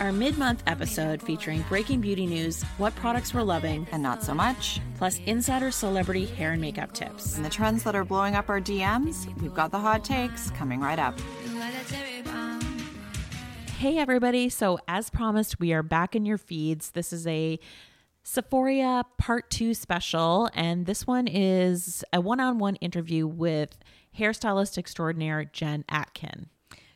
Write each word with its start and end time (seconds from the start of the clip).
our 0.00 0.12
mid 0.12 0.38
month 0.38 0.62
episode 0.66 1.22
featuring 1.22 1.62
Breaking 1.68 2.00
Beauty 2.00 2.26
news, 2.26 2.62
what 2.78 2.94
products 2.96 3.34
we're 3.34 3.42
loving, 3.42 3.86
and 3.92 4.02
not 4.02 4.22
so 4.22 4.34
much, 4.34 4.80
plus 4.96 5.20
insider 5.26 5.70
celebrity 5.70 6.24
hair 6.24 6.52
and 6.52 6.60
makeup 6.60 6.92
tips. 6.92 7.36
And 7.36 7.44
the 7.44 7.50
trends 7.50 7.82
that 7.82 7.94
are 7.94 8.04
blowing 8.04 8.34
up 8.34 8.48
our 8.48 8.60
DMs, 8.60 9.26
we've 9.40 9.54
got 9.54 9.70
the 9.70 9.78
hot 9.78 10.02
takes 10.02 10.50
coming 10.52 10.80
right 10.80 10.98
up. 10.98 11.18
Hey, 13.78 13.98
everybody. 13.98 14.48
So, 14.48 14.78
as 14.88 15.10
promised, 15.10 15.60
we 15.60 15.72
are 15.72 15.82
back 15.82 16.16
in 16.16 16.26
your 16.26 16.38
feeds. 16.38 16.90
This 16.90 17.12
is 17.12 17.26
a 17.26 17.58
Sephoria 18.24 19.04
Part 19.18 19.50
2 19.50 19.74
special, 19.74 20.50
and 20.54 20.86
this 20.86 21.06
one 21.06 21.26
is 21.26 22.04
a 22.12 22.20
one 22.20 22.40
on 22.40 22.58
one 22.58 22.76
interview 22.76 23.26
with 23.26 23.78
hairstylist 24.18 24.78
extraordinaire 24.78 25.44
Jen 25.44 25.84
Atkin. 25.88 26.48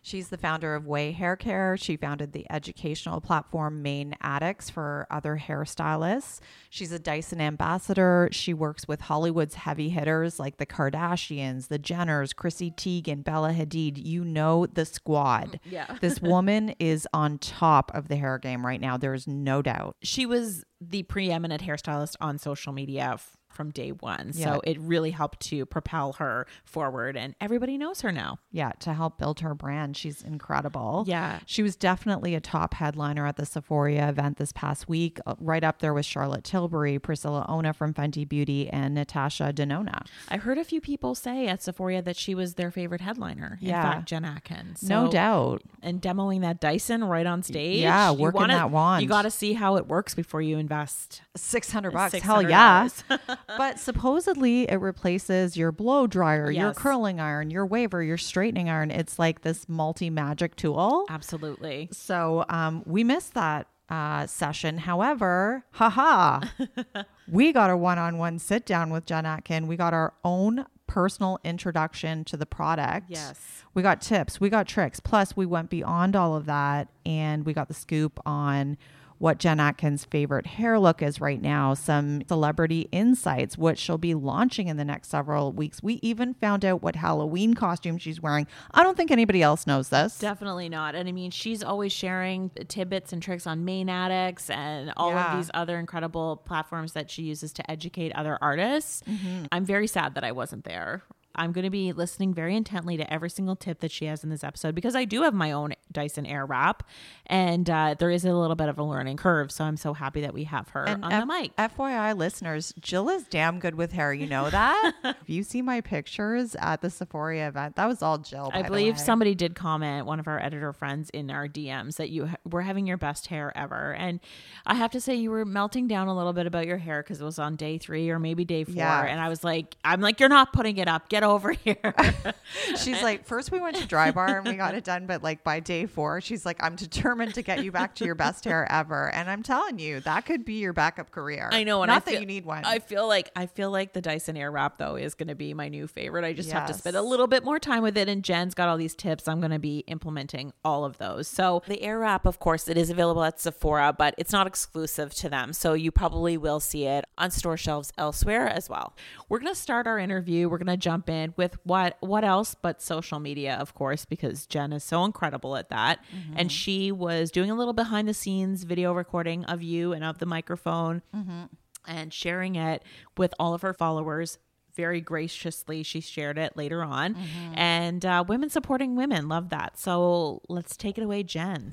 She's 0.04 0.28
the 0.28 0.36
founder 0.36 0.74
of 0.74 0.84
Ouai 0.84 1.14
Hair 1.14 1.36
Care. 1.36 1.78
She 1.78 1.96
founded 1.96 2.32
the 2.32 2.46
educational 2.50 3.22
platform 3.22 3.80
Mane 3.80 4.14
Addicts 4.20 4.68
for 4.68 5.06
other 5.10 5.40
hairstylists. 5.42 6.40
She's 6.68 6.92
a 6.92 6.98
Dyson 6.98 7.40
ambassador. 7.40 8.28
She 8.30 8.52
works 8.52 8.86
with 8.86 9.00
Hollywood's 9.00 9.54
heavy 9.54 9.88
hitters 9.88 10.38
like 10.38 10.58
the 10.58 10.66
Kardashians, 10.66 11.68
the 11.68 11.78
Jenners, 11.78 12.36
Chrissy 12.36 12.70
Teigen, 12.70 13.24
Bella 13.24 13.54
Hadid. 13.54 13.96
You 13.96 14.26
know 14.26 14.66
the 14.66 14.84
squad. 14.84 15.52
Mm, 15.52 15.72
yeah. 15.72 15.96
this 16.02 16.20
woman 16.20 16.74
is 16.78 17.08
on 17.14 17.38
top 17.38 17.90
of 17.94 18.08
the 18.08 18.16
hair 18.16 18.36
game 18.36 18.66
right 18.66 18.82
now. 18.82 18.98
There's 18.98 19.26
no 19.26 19.62
doubt. 19.62 19.96
She 20.02 20.26
was 20.26 20.64
the 20.82 21.04
preeminent 21.04 21.62
hairstylist 21.62 22.16
on 22.20 22.36
social 22.36 22.74
media 22.74 23.16
from 23.54 23.70
day 23.70 23.90
one. 23.90 24.32
So 24.32 24.60
it 24.64 24.78
really 24.80 25.10
helped 25.12 25.40
to 25.48 25.64
propel 25.66 26.14
her 26.14 26.46
forward, 26.64 27.16
and 27.16 27.34
everybody 27.40 27.78
knows 27.78 28.00
her 28.02 28.12
now. 28.12 28.38
Yeah, 28.52 28.72
to 28.80 28.92
help 28.92 29.18
build 29.18 29.40
her 29.40 29.54
brand. 29.54 29.96
She's 29.96 30.22
incredible. 30.22 31.04
Yeah. 31.06 31.40
She 31.46 31.62
was 31.62 31.76
definitely 31.76 32.34
a 32.34 32.40
top 32.40 32.74
headliner 32.74 33.26
at 33.26 33.36
the 33.36 33.44
Sephoria 33.44 34.08
event 34.08 34.36
this 34.36 34.52
past 34.52 34.88
week, 34.88 35.18
uh, 35.26 35.34
right 35.38 35.64
up 35.64 35.78
there 35.80 35.94
with 35.94 36.06
Charlotte 36.06 36.44
Tilbury, 36.44 36.98
Priscilla 36.98 37.44
Ono 37.48 37.72
from 37.72 37.94
Fenty 37.94 38.28
Beauty, 38.28 38.68
and 38.68 38.94
Natasha 38.94 39.52
Denona. 39.54 40.06
I 40.28 40.36
heard 40.36 40.58
a 40.58 40.64
few 40.64 40.80
people 40.80 41.14
say 41.14 41.46
at 41.48 41.60
Sephoria 41.60 42.04
that 42.04 42.16
she 42.16 42.34
was 42.34 42.54
their 42.54 42.70
favorite 42.70 43.00
headliner. 43.00 43.58
Yeah. 43.60 43.84
In 43.86 43.92
fact, 43.92 44.08
Jen 44.08 44.24
Atkins. 44.24 44.82
no 44.82 45.10
doubt. 45.10 45.62
And 45.82 46.00
demoing 46.02 46.40
that 46.42 46.60
Dyson 46.60 47.04
right 47.04 47.26
on 47.26 47.42
stage. 47.42 47.80
Yeah, 47.80 48.10
You 48.12 48.18
working 48.18 48.40
wanna- 48.40 48.54
that 48.54 48.70
wand. 48.70 49.02
You 49.02 49.08
got 49.08 49.22
to 49.22 49.30
see 49.30 49.52
how 49.54 49.76
it 49.76 49.86
works 49.86 50.14
before 50.14 50.42
you 50.42 50.58
invest. 50.58 51.22
600 51.36 51.92
bucks. 51.92 52.14
$600. 52.14 52.22
Hell 52.22 52.42
yeah. 52.42 52.88
but 53.46 53.78
supposedly 53.78 54.70
it 54.70 54.76
replaces 54.76 55.56
your 55.56 55.72
blow 55.72 56.06
dryer, 56.06 56.50
your 56.50 56.74
curling 56.74 57.20
iron, 57.20 57.50
your 57.50 57.66
waver, 57.66 58.02
your 58.02 58.18
straightening 58.18 58.68
iron. 58.68 58.90
It's 58.90 59.18
like 59.18 59.42
this 59.42 59.68
multi 59.68 60.10
magic 60.10 60.56
tool. 60.56 61.06
Absolutely. 61.08 61.88
So 61.92 62.44
um, 62.48 62.82
we 62.86 63.04
missed 63.04 63.34
that 63.34 63.68
uh, 63.88 64.26
session. 64.26 64.78
However, 64.78 65.64
haha, 65.72 66.40
we 67.28 67.52
got 67.52 67.70
a 67.70 67.76
one 67.76 67.98
on 67.98 68.18
one 68.18 68.38
sit 68.38 68.66
down 68.66 68.90
with 68.90 69.06
Jen 69.06 69.26
Atkin. 69.26 69.66
We 69.66 69.76
got 69.76 69.94
our 69.94 70.14
own 70.24 70.66
personal 70.86 71.38
introduction 71.44 72.24
to 72.24 72.36
the 72.36 72.46
product. 72.46 73.06
Yes. 73.08 73.62
We 73.74 73.82
got 73.82 74.00
tips, 74.00 74.40
we 74.40 74.48
got 74.48 74.68
tricks. 74.68 75.00
Plus, 75.00 75.36
we 75.36 75.46
went 75.46 75.70
beyond 75.70 76.14
all 76.14 76.36
of 76.36 76.46
that 76.46 76.88
and 77.04 77.44
we 77.44 77.52
got 77.52 77.68
the 77.68 77.74
scoop 77.74 78.20
on 78.24 78.76
what 79.24 79.38
Jen 79.38 79.58
Atkins' 79.58 80.04
favorite 80.04 80.44
hair 80.46 80.78
look 80.78 81.00
is 81.00 81.18
right 81.18 81.40
now, 81.40 81.72
some 81.72 82.20
celebrity 82.28 82.90
insights, 82.92 83.56
what 83.56 83.78
she'll 83.78 83.96
be 83.96 84.12
launching 84.12 84.68
in 84.68 84.76
the 84.76 84.84
next 84.84 85.08
several 85.08 85.50
weeks. 85.50 85.82
We 85.82 85.94
even 86.02 86.34
found 86.34 86.62
out 86.62 86.82
what 86.82 86.96
Halloween 86.96 87.54
costume 87.54 87.96
she's 87.96 88.20
wearing. 88.20 88.46
I 88.74 88.82
don't 88.82 88.98
think 88.98 89.10
anybody 89.10 89.40
else 89.40 89.66
knows 89.66 89.88
this. 89.88 90.18
Definitely 90.18 90.68
not. 90.68 90.94
And 90.94 91.08
I 91.08 91.12
mean, 91.12 91.30
she's 91.30 91.62
always 91.62 91.90
sharing 91.90 92.50
tidbits 92.68 93.14
and 93.14 93.22
tricks 93.22 93.46
on 93.46 93.64
Mane 93.64 93.88
Addicts 93.88 94.50
and 94.50 94.92
all 94.98 95.12
Yeah. 95.12 95.32
of 95.32 95.38
these 95.38 95.50
other 95.54 95.78
incredible 95.78 96.36
platforms 96.36 96.92
that 96.92 97.10
she 97.10 97.22
uses 97.22 97.54
to 97.54 97.70
educate 97.70 98.12
other 98.12 98.36
artists. 98.42 99.02
Mm-hmm. 99.08 99.46
I'm 99.50 99.64
very 99.64 99.86
sad 99.86 100.16
that 100.16 100.24
I 100.24 100.32
wasn't 100.32 100.64
there. 100.64 101.02
I'm 101.36 101.52
going 101.52 101.64
to 101.64 101.70
be 101.70 101.92
listening 101.92 102.34
very 102.34 102.56
intently 102.56 102.96
to 102.96 103.12
every 103.12 103.30
single 103.30 103.56
tip 103.56 103.80
that 103.80 103.90
she 103.90 104.06
has 104.06 104.24
in 104.24 104.30
this 104.30 104.44
episode 104.44 104.74
because 104.74 104.94
I 104.94 105.04
do 105.04 105.22
have 105.22 105.34
my 105.34 105.52
own 105.52 105.74
Dyson 105.90 106.24
Airwrap 106.26 106.80
and 107.26 107.68
uh, 107.68 107.94
there 107.98 108.10
is 108.10 108.24
a 108.24 108.32
little 108.32 108.56
bit 108.56 108.68
of 108.68 108.78
a 108.78 108.82
learning 108.82 109.16
curve. 109.16 109.50
So 109.50 109.64
I'm 109.64 109.76
so 109.76 109.94
happy 109.94 110.20
that 110.22 110.34
we 110.34 110.44
have 110.44 110.68
her 110.70 110.88
on 110.88 111.12
F- 111.12 111.20
the 111.20 111.26
mic. 111.26 111.56
FYI, 111.56 112.16
listeners, 112.16 112.74
Jill 112.80 113.08
is 113.08 113.24
damn 113.24 113.58
good 113.58 113.74
with 113.74 113.92
hair. 113.92 114.12
You 114.12 114.26
know 114.26 114.50
that? 114.50 114.92
if 115.04 115.28
you 115.28 115.42
see 115.42 115.62
my 115.62 115.80
pictures 115.80 116.54
at 116.58 116.80
the 116.80 116.88
Sephoria 116.88 117.48
event, 117.48 117.76
that 117.76 117.86
was 117.86 118.02
all 118.02 118.18
Jill. 118.18 118.50
I 118.52 118.62
believe 118.62 118.98
somebody 118.98 119.34
did 119.34 119.54
comment, 119.54 120.06
one 120.06 120.20
of 120.20 120.28
our 120.28 120.40
editor 120.40 120.72
friends 120.72 121.10
in 121.10 121.30
our 121.30 121.48
DMs, 121.48 121.96
that 121.96 122.10
you 122.10 122.26
ha- 122.26 122.36
were 122.48 122.62
having 122.62 122.86
your 122.86 122.96
best 122.96 123.28
hair 123.28 123.52
ever. 123.56 123.94
And 123.94 124.20
I 124.66 124.74
have 124.74 124.90
to 124.92 125.00
say, 125.00 125.14
you 125.14 125.30
were 125.30 125.44
melting 125.44 125.88
down 125.88 126.08
a 126.08 126.16
little 126.16 126.32
bit 126.32 126.46
about 126.46 126.66
your 126.66 126.78
hair 126.78 127.02
because 127.02 127.20
it 127.20 127.24
was 127.24 127.38
on 127.38 127.56
day 127.56 127.78
three 127.78 128.10
or 128.10 128.18
maybe 128.18 128.44
day 128.44 128.64
four. 128.64 128.74
Yeah. 128.74 129.04
And 129.04 129.20
I 129.20 129.28
was 129.28 129.42
like, 129.42 129.76
I'm 129.84 130.00
like, 130.00 130.20
you're 130.20 130.28
not 130.28 130.52
putting 130.52 130.76
it 130.76 130.88
up. 130.88 131.08
Get 131.08 131.23
over 131.24 131.52
here. 131.52 131.94
She's 132.76 133.02
like, 133.02 133.24
first 133.24 133.50
we 133.50 133.60
went 133.60 133.76
to 133.76 133.86
Drybar 133.86 134.38
and 134.38 134.46
we 134.46 134.54
got 134.54 134.74
it 134.74 134.84
done, 134.84 135.06
but 135.06 135.22
like 135.22 135.42
by 135.44 135.60
day 135.60 135.86
four, 135.86 136.20
she's 136.20 136.44
like, 136.46 136.62
I'm 136.62 136.76
determined 136.76 137.34
to 137.34 137.42
get 137.42 137.64
you 137.64 137.72
back 137.72 137.94
to 137.96 138.04
your 138.04 138.14
best 138.14 138.44
hair 138.44 138.70
ever. 138.70 139.10
And 139.12 139.28
I'm 139.30 139.42
telling 139.42 139.78
you, 139.78 140.00
that 140.00 140.26
could 140.26 140.44
be 140.44 140.54
your 140.54 140.72
backup 140.72 141.10
career. 141.10 141.48
I 141.52 141.64
know. 141.64 141.82
And 141.82 141.88
not 141.88 141.96
I 141.96 141.98
that 142.04 142.10
feel- 142.12 142.20
you 142.20 142.26
need 142.26 142.44
one. 142.44 142.64
I 142.64 142.78
feel 142.78 143.06
like 143.08 143.30
I 143.36 143.46
feel 143.46 143.70
like 143.70 143.92
the 143.92 144.00
Dyson 144.00 144.36
Airwrap 144.36 144.78
though 144.78 144.96
is 144.96 145.14
going 145.14 145.28
to 145.28 145.34
be 145.34 145.54
my 145.54 145.68
new 145.68 145.86
favorite. 145.86 146.24
I 146.24 146.32
just 146.32 146.50
have 146.52 146.66
to 146.68 146.74
spend 146.74 146.96
a 146.96 147.02
little 147.02 147.26
bit 147.26 147.44
more 147.44 147.58
time 147.58 147.82
with 147.82 147.96
it. 147.96 148.08
And 148.08 148.22
Jen's 148.22 148.54
got 148.54 148.68
all 148.68 148.76
these 148.76 148.94
tips. 148.94 149.26
I'm 149.28 149.40
going 149.40 149.50
to 149.52 149.58
be 149.58 149.78
implementing 149.86 150.52
all 150.64 150.84
of 150.84 150.98
those. 150.98 151.26
So 151.28 151.62
the 151.66 151.78
Airwrap, 151.78 152.24
of 152.26 152.38
course, 152.38 152.68
it 152.68 152.76
is 152.76 152.90
available 152.90 153.24
at 153.24 153.40
Sephora, 153.40 153.94
but 153.96 154.14
it's 154.18 154.32
not 154.32 154.46
exclusive 154.46 155.14
to 155.14 155.28
them. 155.28 155.52
So 155.52 155.72
you 155.74 155.90
probably 155.90 156.36
will 156.36 156.60
see 156.60 156.84
it 156.84 157.04
on 157.18 157.30
store 157.30 157.56
shelves 157.56 157.92
elsewhere 157.98 158.48
as 158.48 158.68
well. 158.68 158.94
We're 159.28 159.38
going 159.40 159.52
to 159.54 159.60
start 159.60 159.86
our 159.86 159.98
interview. 159.98 160.48
We're 160.48 160.58
going 160.58 160.66
to 160.66 160.76
jump 160.76 161.08
in 161.08 161.13
with 161.36 161.58
what 161.64 161.96
what 162.00 162.24
else 162.24 162.54
but 162.54 162.82
social 162.82 163.20
media, 163.20 163.56
of 163.56 163.74
course, 163.74 164.04
because 164.04 164.46
Jen 164.46 164.72
is 164.72 164.84
so 164.84 165.04
incredible 165.04 165.56
at 165.56 165.68
that. 165.70 166.04
And 166.36 166.48
mm-hmm. 166.48 166.48
she 166.48 166.92
was 166.92 167.30
doing 167.30 167.50
a 167.50 167.54
little 167.54 167.72
behind 167.72 168.08
the 168.08 168.14
scenes 168.14 168.64
video 168.64 168.92
recording 168.92 169.44
of 169.44 169.62
you 169.62 169.92
and 169.92 170.04
of 170.04 170.18
the 170.18 170.26
microphone 170.26 171.02
mm-hmm. 171.14 171.44
and 171.86 172.12
sharing 172.12 172.56
it 172.56 172.82
with 173.16 173.34
all 173.38 173.54
of 173.54 173.62
her 173.62 173.74
followers. 173.74 174.38
Very 174.74 175.00
graciously, 175.00 175.84
she 175.84 176.00
shared 176.00 176.36
it 176.36 176.56
later 176.56 176.82
on. 176.82 177.14
Mm-hmm. 177.14 177.54
And 177.54 178.04
uh, 178.04 178.24
women 178.26 178.50
supporting 178.50 178.96
women, 178.96 179.28
love 179.28 179.50
that. 179.50 179.78
So 179.78 180.42
let's 180.48 180.76
take 180.76 180.98
it 180.98 181.04
away, 181.04 181.22
Jen. 181.22 181.72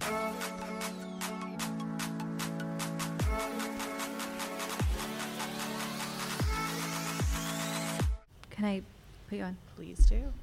Can 8.52 8.66
I 8.66 8.84
put 9.32 9.38
you 9.38 9.46
on? 9.46 9.58
Please 9.78 10.00
do. 10.08 10.34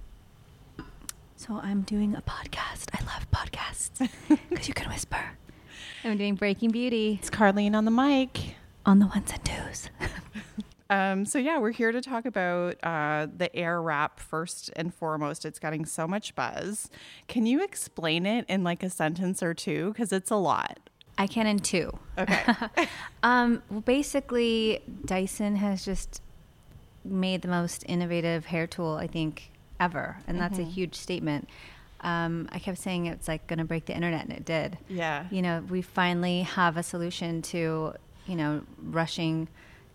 So 1.36 1.60
I'm 1.62 1.82
doing 1.82 2.16
a 2.16 2.22
podcast. 2.22 2.86
I 2.94 3.04
love 3.04 3.30
podcasts 3.30 4.08
because 4.48 4.66
you 4.66 4.72
can 4.72 4.88
whisper. 4.88 5.20
I'm 6.04 6.16
doing 6.16 6.36
Breaking 6.36 6.70
Beauty 6.70 7.18
It's 7.20 7.28
Carlene 7.28 7.74
on 7.74 7.84
the 7.84 7.90
mic. 7.90 8.54
on 8.86 8.98
the 8.98 9.06
ones 9.06 9.30
and 9.30 9.44
twos. 9.44 9.90
Um, 10.90 11.26
so 11.26 11.38
yeah, 11.38 11.58
we're 11.58 11.72
here 11.72 11.92
to 11.92 12.00
talk 12.00 12.24
about 12.24 12.82
uh, 12.82 13.26
the 13.36 13.54
air 13.54 13.82
wrap 13.82 14.18
first 14.18 14.70
and 14.74 14.94
foremost. 14.94 15.44
It's 15.44 15.58
getting 15.58 15.84
so 15.84 16.08
much 16.08 16.34
buzz. 16.34 16.88
Can 17.26 17.44
you 17.44 17.62
explain 17.62 18.24
it 18.24 18.46
in 18.48 18.64
like 18.64 18.82
a 18.82 18.88
sentence 18.88 19.42
or 19.42 19.52
two? 19.52 19.92
Because 19.92 20.14
it's 20.14 20.30
a 20.30 20.36
lot. 20.36 20.78
I 21.18 21.26
can 21.26 21.46
in 21.46 21.58
two. 21.58 21.92
Okay. 22.16 22.42
Um, 23.22 23.62
well, 23.68 23.82
basically, 23.82 24.80
Dyson 25.04 25.56
has 25.56 25.84
just 25.84 26.22
made 27.10 27.42
the 27.42 27.48
most 27.48 27.84
innovative 27.86 28.46
hair 28.46 28.66
tool 28.66 28.94
I 28.96 29.06
think 29.06 29.50
ever, 29.80 30.18
and 30.26 30.40
that's 30.40 30.58
a 30.58 30.62
huge 30.64 30.94
statement. 30.94 31.48
Um, 32.00 32.48
I 32.52 32.58
kept 32.58 32.78
saying 32.78 33.06
it's 33.06 33.26
like 33.26 33.46
going 33.46 33.58
to 33.58 33.64
break 33.64 33.86
the 33.86 33.94
internet, 33.94 34.24
and 34.24 34.32
it 34.32 34.44
did. 34.44 34.78
Yeah. 34.88 35.26
You 35.30 35.42
know, 35.42 35.64
we 35.68 35.82
finally 35.82 36.42
have 36.42 36.76
a 36.76 36.82
solution 36.82 37.42
to 37.42 37.94
you 38.26 38.36
know 38.36 38.62
rushing 38.82 39.48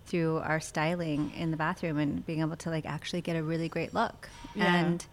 through 0.06 0.38
our 0.40 0.60
styling 0.60 1.32
in 1.36 1.52
the 1.52 1.58
bathroom 1.58 1.98
and 1.98 2.26
being 2.26 2.42
able 2.42 2.58
to 2.58 2.70
like 2.70 2.86
actually 2.86 3.22
get 3.22 3.36
a 3.36 3.44
really 3.44 3.70
great 3.70 3.94
look. 3.94 4.30
Yeah. 4.54 4.76
And 4.76 5.06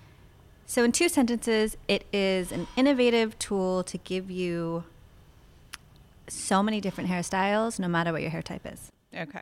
so, 0.67 0.85
in 0.85 0.93
two 0.93 1.09
sentences, 1.09 1.77
it 1.89 2.07
is 2.13 2.53
an 2.53 2.67
innovative 2.77 3.39
tool 3.39 3.83
to 3.85 3.99
give 3.99 4.31
you 4.31 4.85
so 6.29 6.63
many 6.63 6.81
different 6.81 7.11
hairstyles, 7.11 7.79
no 7.79 7.89
matter 7.89 8.13
what 8.13 8.23
your 8.23 8.31
hair 8.31 8.43
type 8.43 8.65
is. 8.65 8.91
Okay. 9.15 9.41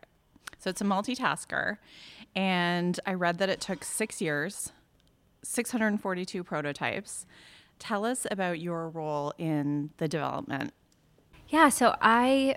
So 0.59 0.71
it's 0.71 0.81
a 0.81 0.85
multitasker. 0.85 1.79
And 2.35 2.99
I 3.07 3.15
read 3.15 3.39
that 3.39 3.49
it 3.49 3.61
took 3.61 3.85
six 3.85 4.21
years, 4.21 4.73
642 5.43 6.45
prototypes. 6.45 7.27
Tell 7.79 8.05
us 8.05 8.27
about 8.31 8.61
your 8.61 8.89
role 8.89 9.33
in 9.39 9.91
the 9.99 10.09
development. 10.09 10.73
Yeah, 11.49 11.69
so 11.69 11.97
I 12.01 12.57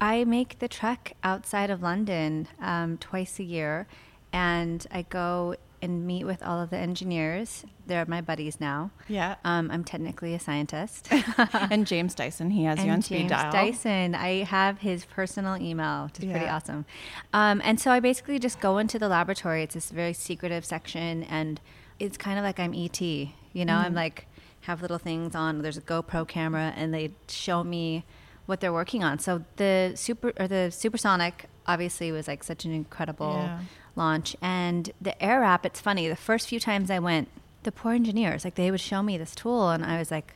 I 0.00 0.24
make 0.24 0.58
the 0.58 0.68
trek 0.68 1.16
outside 1.24 1.70
of 1.70 1.82
London 1.82 2.46
um, 2.60 2.98
twice 2.98 3.38
a 3.38 3.42
year, 3.42 3.86
and 4.32 4.86
I 4.90 5.02
go 5.02 5.56
and 5.84 6.04
meet 6.06 6.24
with 6.24 6.42
all 6.42 6.60
of 6.60 6.70
the 6.70 6.76
engineers. 6.76 7.64
They're 7.86 8.04
my 8.06 8.20
buddies 8.20 8.58
now. 8.60 8.90
Yeah. 9.08 9.36
Um, 9.44 9.70
I'm 9.70 9.84
technically 9.84 10.34
a 10.34 10.40
scientist. 10.40 11.08
and 11.70 11.86
James 11.86 12.14
Dyson, 12.14 12.50
he 12.50 12.64
has 12.64 12.78
you 12.78 12.84
on 12.86 12.94
and 12.94 13.04
speed 13.04 13.18
James 13.18 13.30
dial. 13.30 13.52
Dyson. 13.52 14.14
I 14.14 14.42
have 14.44 14.78
his 14.78 15.04
personal 15.04 15.56
email, 15.56 16.06
which 16.06 16.18
is 16.24 16.30
pretty 16.30 16.46
awesome. 16.46 16.86
Um, 17.32 17.60
and 17.64 17.78
so 17.78 17.90
I 17.92 18.00
basically 18.00 18.38
just 18.38 18.58
go 18.60 18.78
into 18.78 18.98
the 18.98 19.08
laboratory. 19.08 19.62
It's 19.62 19.74
this 19.74 19.90
very 19.90 20.12
secretive 20.14 20.64
section, 20.64 21.22
and 21.24 21.60
it's 22.00 22.16
kind 22.16 22.38
of 22.38 22.44
like 22.44 22.58
I'm 22.58 22.74
ET. 22.74 23.00
You 23.00 23.28
know, 23.54 23.74
Mm-hmm. 23.74 23.86
I'm 23.86 23.94
like 23.94 24.26
have 24.62 24.80
little 24.82 24.98
things 24.98 25.34
on. 25.34 25.60
There's 25.62 25.76
a 25.76 25.82
GoPro 25.82 26.26
camera, 26.26 26.72
and 26.74 26.92
they 26.92 27.12
show 27.28 27.62
me 27.62 28.04
what 28.46 28.60
they're 28.60 28.72
working 28.72 29.04
on. 29.04 29.18
So 29.18 29.44
the 29.56 29.92
super 29.94 30.32
or 30.38 30.48
the 30.48 30.70
supersonic 30.70 31.46
obviously 31.66 32.12
was 32.12 32.28
like 32.28 32.42
such 32.44 32.64
an 32.64 32.72
incredible 32.72 33.36
Yeah. 33.42 33.60
Launch, 33.96 34.36
and 34.42 34.92
the 35.00 35.14
Airwrap, 35.20 35.64
It's 35.64 35.80
funny. 35.80 36.08
The 36.08 36.16
first 36.16 36.48
few 36.48 36.60
times 36.60 36.90
I 36.90 36.98
went, 36.98 37.28
the 37.62 37.72
poor 37.72 37.92
engineers 37.92 38.44
like 38.44 38.56
they 38.56 38.70
would 38.70 38.80
show 38.80 39.02
me 39.02 39.16
this 39.16 39.34
tool, 39.34 39.70
and 39.70 39.84
I 39.84 39.98
was 39.98 40.10
like 40.10 40.34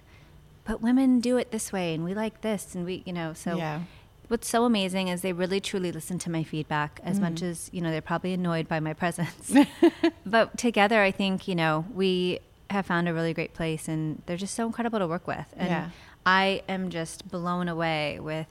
but 0.68 0.82
women 0.82 1.18
do 1.18 1.38
it 1.38 1.50
this 1.50 1.72
way 1.72 1.94
and 1.94 2.04
we 2.04 2.14
like 2.14 2.42
this 2.42 2.74
and 2.74 2.84
we 2.84 3.02
you 3.06 3.12
know 3.12 3.32
so 3.32 3.56
Yeah. 3.56 3.80
what's 4.28 4.46
so 4.46 4.64
amazing 4.66 5.08
is 5.08 5.22
they 5.22 5.32
really 5.32 5.60
truly 5.60 5.90
listen 5.90 6.18
to 6.20 6.30
my 6.30 6.44
feedback 6.44 7.00
as 7.02 7.18
mm. 7.18 7.22
much 7.22 7.42
as 7.42 7.70
you 7.72 7.80
know 7.80 7.90
they're 7.90 8.02
probably 8.02 8.34
annoyed 8.34 8.68
by 8.68 8.78
my 8.78 8.92
presence 8.92 9.52
but 10.26 10.56
together 10.58 11.00
i 11.02 11.10
think 11.10 11.48
you 11.48 11.54
know 11.54 11.86
we 11.92 12.38
have 12.70 12.84
found 12.84 13.08
a 13.08 13.14
really 13.14 13.32
great 13.32 13.54
place 13.54 13.88
and 13.88 14.22
they're 14.26 14.36
just 14.36 14.54
so 14.54 14.66
incredible 14.66 14.98
to 14.98 15.06
work 15.06 15.26
with 15.26 15.46
and 15.56 15.70
Yeah. 15.70 15.90
i 16.26 16.62
am 16.68 16.90
just 16.90 17.26
blown 17.28 17.66
away 17.66 18.18
with 18.20 18.46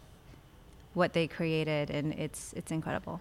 what 0.97 1.13
they 1.13 1.27
created 1.27 1.89
and 1.89 2.13
it's 2.13 2.53
it's 2.59 2.71
incredible 2.71 3.19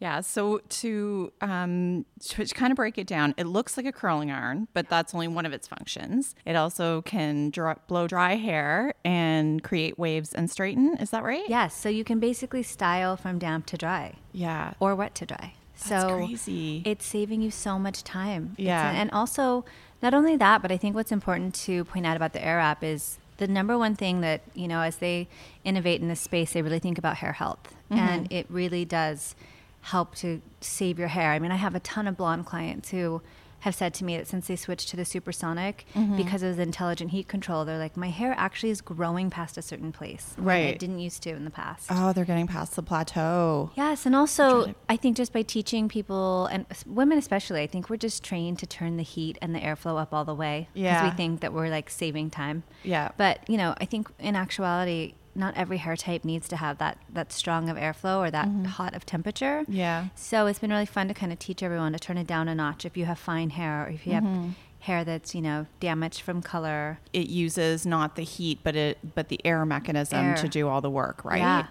Yeah. 0.00 0.20
So 0.22 0.60
to 0.80 1.32
um, 1.40 2.04
to 2.30 2.44
kind 2.60 2.70
of 2.72 2.76
break 2.76 2.96
it 2.98 3.06
down, 3.16 3.34
it 3.36 3.46
looks 3.56 3.76
like 3.76 3.84
a 3.86 3.90
curling 4.00 4.30
iron, 4.30 4.68
but 4.72 4.84
that's 4.88 5.12
only 5.12 5.26
one 5.38 5.44
of 5.48 5.52
its 5.52 5.66
functions. 5.66 6.34
It 6.50 6.54
also 6.62 7.02
can 7.02 7.50
dry, 7.50 7.74
blow 7.88 8.06
dry 8.06 8.36
hair 8.36 8.94
and 9.04 9.60
create 9.68 9.98
waves 9.98 10.32
and 10.32 10.48
straighten. 10.50 10.96
Is 11.04 11.10
that 11.10 11.22
right? 11.24 11.48
yes 11.48 11.74
so 11.82 11.88
you 11.98 12.04
can 12.10 12.18
basically 12.20 12.62
style 12.62 13.16
from 13.16 13.38
damp 13.38 13.66
to 13.72 13.76
dry 13.76 14.14
Yeah. 14.32 14.74
or 14.80 14.94
wet 14.94 15.14
to 15.16 15.26
dry. 15.26 15.54
That's 15.74 15.88
so 15.88 16.16
crazy. 16.16 16.82
it's 16.92 17.04
saving 17.16 17.40
you 17.42 17.50
so 17.50 17.72
much 17.86 17.98
time. 18.04 18.42
It's- 18.58 18.66
Yeah. 18.66 18.90
and 19.00 19.10
also, 19.10 19.64
not 20.02 20.12
only 20.14 20.36
that, 20.36 20.62
but 20.62 20.70
I 20.72 20.76
think 20.76 20.94
what's 20.96 21.12
important 21.20 21.54
to 21.66 21.84
point 21.92 22.06
out 22.06 22.16
about 22.16 22.32
the 22.36 22.42
Air 22.50 22.60
app 22.70 22.82
is 22.84 23.18
the 23.38 23.48
number 23.48 23.78
one 23.78 23.96
thing 23.96 24.20
that, 24.20 24.42
you 24.54 24.68
know, 24.68 24.80
as 24.80 24.96
they 24.96 25.28
innovate 25.64 26.00
in 26.00 26.08
this 26.08 26.20
space, 26.20 26.52
they 26.52 26.62
really 26.62 26.78
think 26.78 26.98
about 26.98 27.16
hair 27.16 27.32
health. 27.32 27.74
Mm-hmm. 27.90 27.98
And 27.98 28.32
it 28.32 28.46
really 28.50 28.84
does 28.84 29.34
help 29.80 30.14
to 30.16 30.42
save 30.60 30.98
your 30.98 31.08
hair. 31.08 31.32
I 31.32 31.38
mean, 31.38 31.50
I 31.50 31.56
have 31.56 31.74
a 31.74 31.80
ton 31.80 32.06
of 32.06 32.16
blonde 32.16 32.46
clients 32.46 32.90
who 32.90 33.22
have 33.60 33.74
said 33.74 33.92
to 33.94 34.04
me 34.04 34.16
that 34.16 34.26
since 34.28 34.46
they 34.46 34.56
switched 34.56 34.88
to 34.90 34.96
the 34.96 35.04
supersonic 35.04 35.84
Mm-hmm. 35.94 36.16
because 36.16 36.42
of 36.42 36.56
the 36.56 36.62
intelligent 36.62 37.10
heat 37.10 37.26
control, 37.28 37.64
they're 37.64 37.78
like, 37.78 37.96
my 37.96 38.10
hair 38.10 38.34
actually 38.36 38.70
is 38.70 38.80
growing 38.80 39.30
past 39.30 39.56
a 39.58 39.62
certain 39.62 39.90
place. 39.92 40.34
Right. 40.38 40.66
It 40.74 40.78
didn't 40.78 41.00
used 41.00 41.22
to 41.24 41.30
in 41.30 41.44
the 41.44 41.50
past. 41.50 41.86
Oh, 41.90 42.12
they're 42.12 42.24
getting 42.24 42.46
past 42.46 42.76
the 42.76 42.82
plateau. 42.82 43.70
Yes, 43.76 44.06
and 44.06 44.14
also 44.14 44.74
I 44.88 44.96
think 44.96 45.16
just 45.16 45.32
by 45.32 45.42
teaching 45.42 45.88
people 45.88 46.46
and 46.46 46.66
women 46.86 47.18
especially, 47.18 47.62
I 47.62 47.66
think 47.66 47.90
we're 47.90 47.96
just 47.96 48.22
trained 48.22 48.58
to 48.60 48.66
turn 48.66 48.96
the 48.96 49.02
heat 49.02 49.38
and 49.42 49.54
the 49.54 49.60
airflow 49.60 50.00
up 50.00 50.12
all 50.14 50.24
the 50.24 50.34
way 50.34 50.68
because 50.74 50.82
Yeah. 50.84 51.10
we 51.10 51.16
think 51.16 51.40
that 51.40 51.52
we're 51.52 51.68
like 51.68 51.90
saving 51.90 52.30
time. 52.30 52.62
Yeah. 52.84 53.10
But 53.16 53.48
you 53.48 53.56
know, 53.56 53.74
I 53.80 53.84
think 53.86 54.08
in 54.18 54.36
actuality, 54.36 55.14
not 55.38 55.56
every 55.56 55.78
hair 55.78 55.96
type 55.96 56.24
needs 56.24 56.48
to 56.48 56.56
have 56.56 56.78
that 56.78 56.98
that 57.12 57.32
strong 57.32 57.68
of 57.68 57.76
airflow 57.76 58.18
or 58.18 58.30
that 58.30 58.48
hot 58.66 58.94
of 58.94 59.06
temperature. 59.06 59.62
Mm-hmm. 59.62 59.72
Yeah. 59.72 60.06
So 60.14 60.46
it's 60.46 60.58
been 60.58 60.70
really 60.70 60.86
fun 60.86 61.08
to 61.08 61.14
kind 61.14 61.32
of 61.32 61.38
teach 61.38 61.62
everyone 61.62 61.92
to 61.92 61.98
turn 61.98 62.18
it 62.18 62.26
down 62.26 62.48
a 62.48 62.54
notch 62.54 62.84
if 62.84 62.96
you 62.96 63.04
have 63.06 63.18
fine 63.18 63.50
hair 63.50 63.84
or 63.86 63.88
if 63.90 64.06
you 64.06 64.12
Mm-hmm. 64.14 64.42
have 64.46 64.54
hair 64.80 65.02
that's 65.04 65.34
you 65.34 65.40
know 65.42 65.66
damaged 65.80 66.20
from 66.20 66.40
color. 66.42 66.98
It 67.12 67.28
uses 67.28 67.84
not 67.84 68.14
the 68.16 68.22
heat, 68.22 68.60
but 68.62 68.76
it 68.76 68.98
but 69.14 69.28
the 69.28 69.40
air 69.44 69.64
mechanism 69.66 70.18
Air. 70.24 70.36
to 70.36 70.48
do 70.48 70.68
all 70.68 70.80
the 70.80 70.90
work, 70.90 71.24
right? 71.24 71.38
Yeah. 71.38 71.66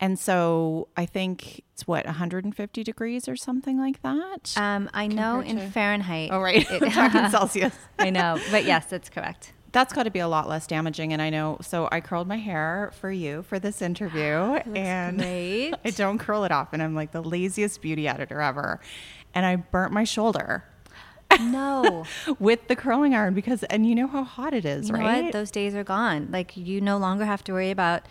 And 0.00 0.16
so 0.18 0.86
I 0.96 1.06
think 1.06 1.64
it's 1.72 1.86
what 1.86 2.04
150 2.06 2.84
degrees 2.84 3.28
or 3.28 3.34
something 3.34 3.78
like 3.80 4.00
that. 4.02 4.54
Um, 4.56 4.88
I 4.94 5.08
know 5.08 5.40
in 5.40 5.56
to- 5.56 5.66
Fahrenheit. 5.70 6.30
oh, 6.32 6.40
right. 6.40 6.64
it- 6.70 6.92
talking 6.92 7.28
Celsius. 7.30 7.74
I 7.98 8.10
know, 8.10 8.38
but 8.52 8.64
yes, 8.64 8.86
that's 8.86 9.08
correct. 9.08 9.52
That's 9.72 9.92
got 9.92 10.04
to 10.04 10.10
be 10.10 10.18
a 10.20 10.28
lot 10.28 10.48
less 10.48 10.66
damaging. 10.66 11.12
And 11.12 11.20
I 11.20 11.30
know, 11.30 11.58
so 11.60 11.88
I 11.92 12.00
curled 12.00 12.26
my 12.26 12.38
hair 12.38 12.90
for 13.00 13.10
you 13.12 13.42
for 13.42 13.58
this 13.58 13.82
interview. 13.82 14.20
and 14.74 15.18
great. 15.18 15.74
I 15.84 15.90
don't 15.90 16.18
curl 16.18 16.44
it 16.44 16.52
off. 16.52 16.68
And 16.72 16.82
I'm 16.82 16.94
like 16.94 17.12
the 17.12 17.22
laziest 17.22 17.82
beauty 17.82 18.08
editor 18.08 18.40
ever. 18.40 18.80
And 19.34 19.44
I 19.44 19.56
burnt 19.56 19.92
my 19.92 20.04
shoulder 20.04 20.64
No. 21.40 22.04
with 22.38 22.66
the 22.68 22.76
curling 22.76 23.14
iron 23.14 23.34
because, 23.34 23.62
and 23.64 23.86
you 23.86 23.94
know 23.94 24.06
how 24.06 24.24
hot 24.24 24.54
it 24.54 24.64
is, 24.64 24.88
You 24.88 24.94
right? 24.94 25.24
what? 25.24 25.32
Those 25.32 25.50
days 25.50 25.74
are 25.74 25.84
gone. 25.84 26.28
Like 26.30 26.56
you 26.56 26.80
no 26.80 26.96
longer 26.96 27.24
have 27.26 27.44
to 27.44 27.52
worry 27.52 27.70
about 27.70 28.04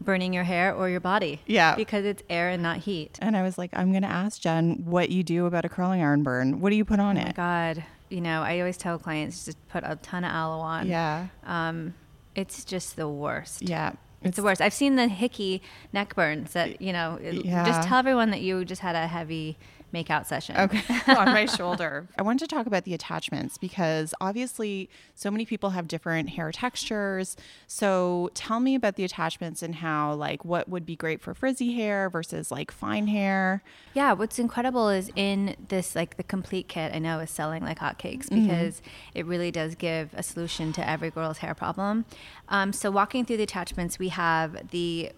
burning 0.00 0.32
your 0.32 0.44
hair 0.44 0.74
or 0.74 0.88
your 0.88 1.00
body. 1.00 1.40
Yeah. 1.46 1.74
Because 1.76 2.04
it's 2.04 2.22
air 2.28 2.48
and 2.50 2.62
not 2.62 2.78
heat. 2.78 3.18
and 3.22 3.36
I 3.36 3.42
was 3.42 3.56
like, 3.58 3.70
I'm 3.72 3.90
going 3.92 4.02
to 4.02 4.08
ask 4.08 4.40
Jen 4.40 4.82
what 4.84 5.10
you 5.10 5.22
do 5.22 5.46
about 5.46 5.64
a 5.64 5.68
curling 5.68 6.02
iron 6.02 6.22
burn. 6.24 6.60
What 6.60 6.70
do 6.70 6.76
you 6.76 6.84
put 6.84 6.98
on 7.00 7.16
Oh 7.18 7.22
it? 7.22 7.34
God. 7.36 7.84
You 8.10 8.20
know, 8.20 8.42
I 8.42 8.58
always 8.60 8.76
tell 8.76 8.98
clients 8.98 9.44
just 9.44 9.58
put 9.68 9.84
a 9.84 9.96
ton 9.96 10.24
of 10.24 10.30
aloe 10.30 10.60
on. 10.60 10.86
Yeah. 10.86 11.28
Um, 11.44 11.94
it's 12.34 12.64
just 12.64 12.96
the 12.96 13.08
worst. 13.08 13.62
Yeah. 13.62 13.92
It's 14.22 14.36
the 14.36 14.42
worst. 14.42 14.60
I've 14.60 14.72
seen 14.74 14.96
the 14.96 15.08
hickey 15.08 15.62
neck 15.92 16.14
burns 16.16 16.52
that, 16.52 16.80
you 16.82 16.92
know, 16.92 17.18
Yeah. 17.22 17.64
just 17.64 17.86
tell 17.86 17.98
everyone 17.98 18.30
that 18.30 18.40
you 18.40 18.64
just 18.64 18.80
had 18.82 18.96
a 18.96 19.06
heavy 19.06 19.56
makeout 19.92 20.26
session. 20.26 20.56
Okay, 20.56 20.82
on 21.14 21.26
my 21.26 21.46
shoulder. 21.46 22.06
I 22.18 22.22
wanted 22.22 22.48
to 22.48 22.54
talk 22.54 22.66
about 22.66 22.84
the 22.84 22.94
attachments 22.94 23.58
because 23.58 24.14
obviously 24.20 24.88
so 25.14 25.30
many 25.30 25.44
people 25.44 25.70
have 25.70 25.88
different 25.88 26.30
hair 26.30 26.52
textures. 26.52 27.36
So 27.66 28.30
tell 28.34 28.60
me 28.60 28.74
about 28.74 28.96
the 28.96 29.04
attachments 29.04 29.62
and 29.62 29.76
how, 29.76 30.14
like, 30.14 30.44
what 30.44 30.68
would 30.68 30.86
be 30.86 30.96
great 30.96 31.20
for 31.20 31.34
frizzy 31.34 31.74
hair 31.74 32.10
versus 32.10 32.50
like 32.50 32.70
fine 32.70 33.06
hair. 33.06 33.62
Yeah, 33.94 34.12
what's 34.12 34.38
incredible 34.38 34.88
is 34.88 35.10
in 35.16 35.56
this 35.68 35.94
like 35.94 36.16
the 36.16 36.22
complete 36.22 36.68
kit 36.68 36.92
I 36.94 36.98
know 36.98 37.20
is 37.20 37.30
selling 37.30 37.62
like 37.62 37.78
hotcakes 37.78 38.28
because 38.30 38.82
it 39.14 39.26
really 39.26 39.50
does 39.50 39.74
give 39.74 40.10
a 40.14 40.22
solution 40.22 40.72
to 40.74 40.88
every 40.88 41.10
girl's 41.10 41.38
hair 41.38 41.54
problem. 41.54 42.04
Um, 42.48 42.72
so 42.72 42.90
walking 42.90 43.24
through 43.24 43.38
the 43.38 43.42
attachments, 43.42 43.98
we 43.98 44.08
have 44.08 44.70
the 44.70 45.12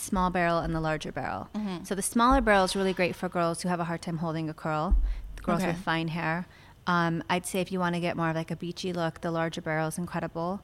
small 0.00 0.30
barrel 0.30 0.58
and 0.58 0.74
the 0.74 0.80
larger 0.80 1.12
barrel. 1.12 1.48
So 1.84 1.94
the 1.94 2.02
smaller 2.02 2.40
barrel 2.40 2.64
is 2.64 2.74
really 2.74 2.92
great 2.92 3.14
for 3.14 3.28
girls 3.28 3.62
who 3.62 3.68
have 3.68 3.80
a 3.80 3.84
hard 3.84 4.02
time 4.02 4.18
holding 4.18 4.48
a 4.48 4.54
curl, 4.54 4.96
girls 5.42 5.62
Okay. 5.62 5.68
with 5.72 5.78
fine 5.80 6.08
hair. 6.08 6.46
Um, 6.86 7.22
I'd 7.28 7.46
say 7.46 7.60
if 7.60 7.70
you 7.70 7.78
want 7.78 7.94
to 7.94 8.00
get 8.00 8.16
more 8.16 8.30
of 8.30 8.36
like 8.36 8.50
a 8.50 8.56
beachy 8.56 8.92
look, 8.92 9.20
the 9.20 9.30
larger 9.30 9.60
barrel 9.60 9.88
is 9.88 9.98
incredible. 9.98 10.60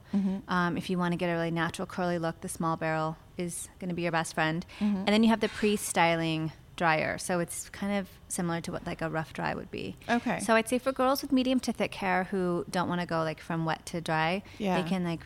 Um, 0.47 0.75
if 0.77 0.89
you 0.89 0.97
want 0.97 1.13
to 1.13 1.17
get 1.17 1.29
a 1.29 1.33
really 1.33 1.51
natural 1.51 1.85
curly 1.85 2.17
look, 2.19 2.41
the 2.41 2.49
small 2.49 2.75
barrel 2.75 3.15
is 3.37 3.69
going 3.79 3.89
to 3.89 3.95
be 3.95 4.01
your 4.01 4.11
best 4.11 4.33
friend. 4.33 4.65
And 4.79 5.07
then 5.07 5.23
you 5.23 5.29
have 5.29 5.39
the 5.39 5.49
pre-styling 5.49 6.51
dryer. 6.75 7.17
So 7.17 7.39
it's 7.39 7.69
kind 7.69 7.97
of 7.97 8.07
similar 8.27 8.61
to 8.61 8.71
what 8.71 8.85
like 8.85 9.01
a 9.01 9.09
rough 9.09 9.31
dry 9.33 9.53
would 9.55 9.71
be. 9.71 9.95
Okay. 10.09 10.39
So 10.39 10.53
I'd 10.55 10.67
say 10.67 10.77
for 10.79 10.91
girls 10.91 11.21
with 11.21 11.31
medium 11.31 11.59
to 11.61 11.71
thick 11.71 11.93
hair 11.95 12.25
who 12.25 12.65
don't 12.69 12.87
want 12.89 13.01
to 13.01 13.07
go 13.07 13.19
like 13.23 13.39
from 13.39 13.65
wet 13.65 13.85
to 13.87 14.01
dry, 14.01 14.43
Yeah. 14.59 14.81
they 14.81 14.87
can 14.87 15.03
like, 15.03 15.25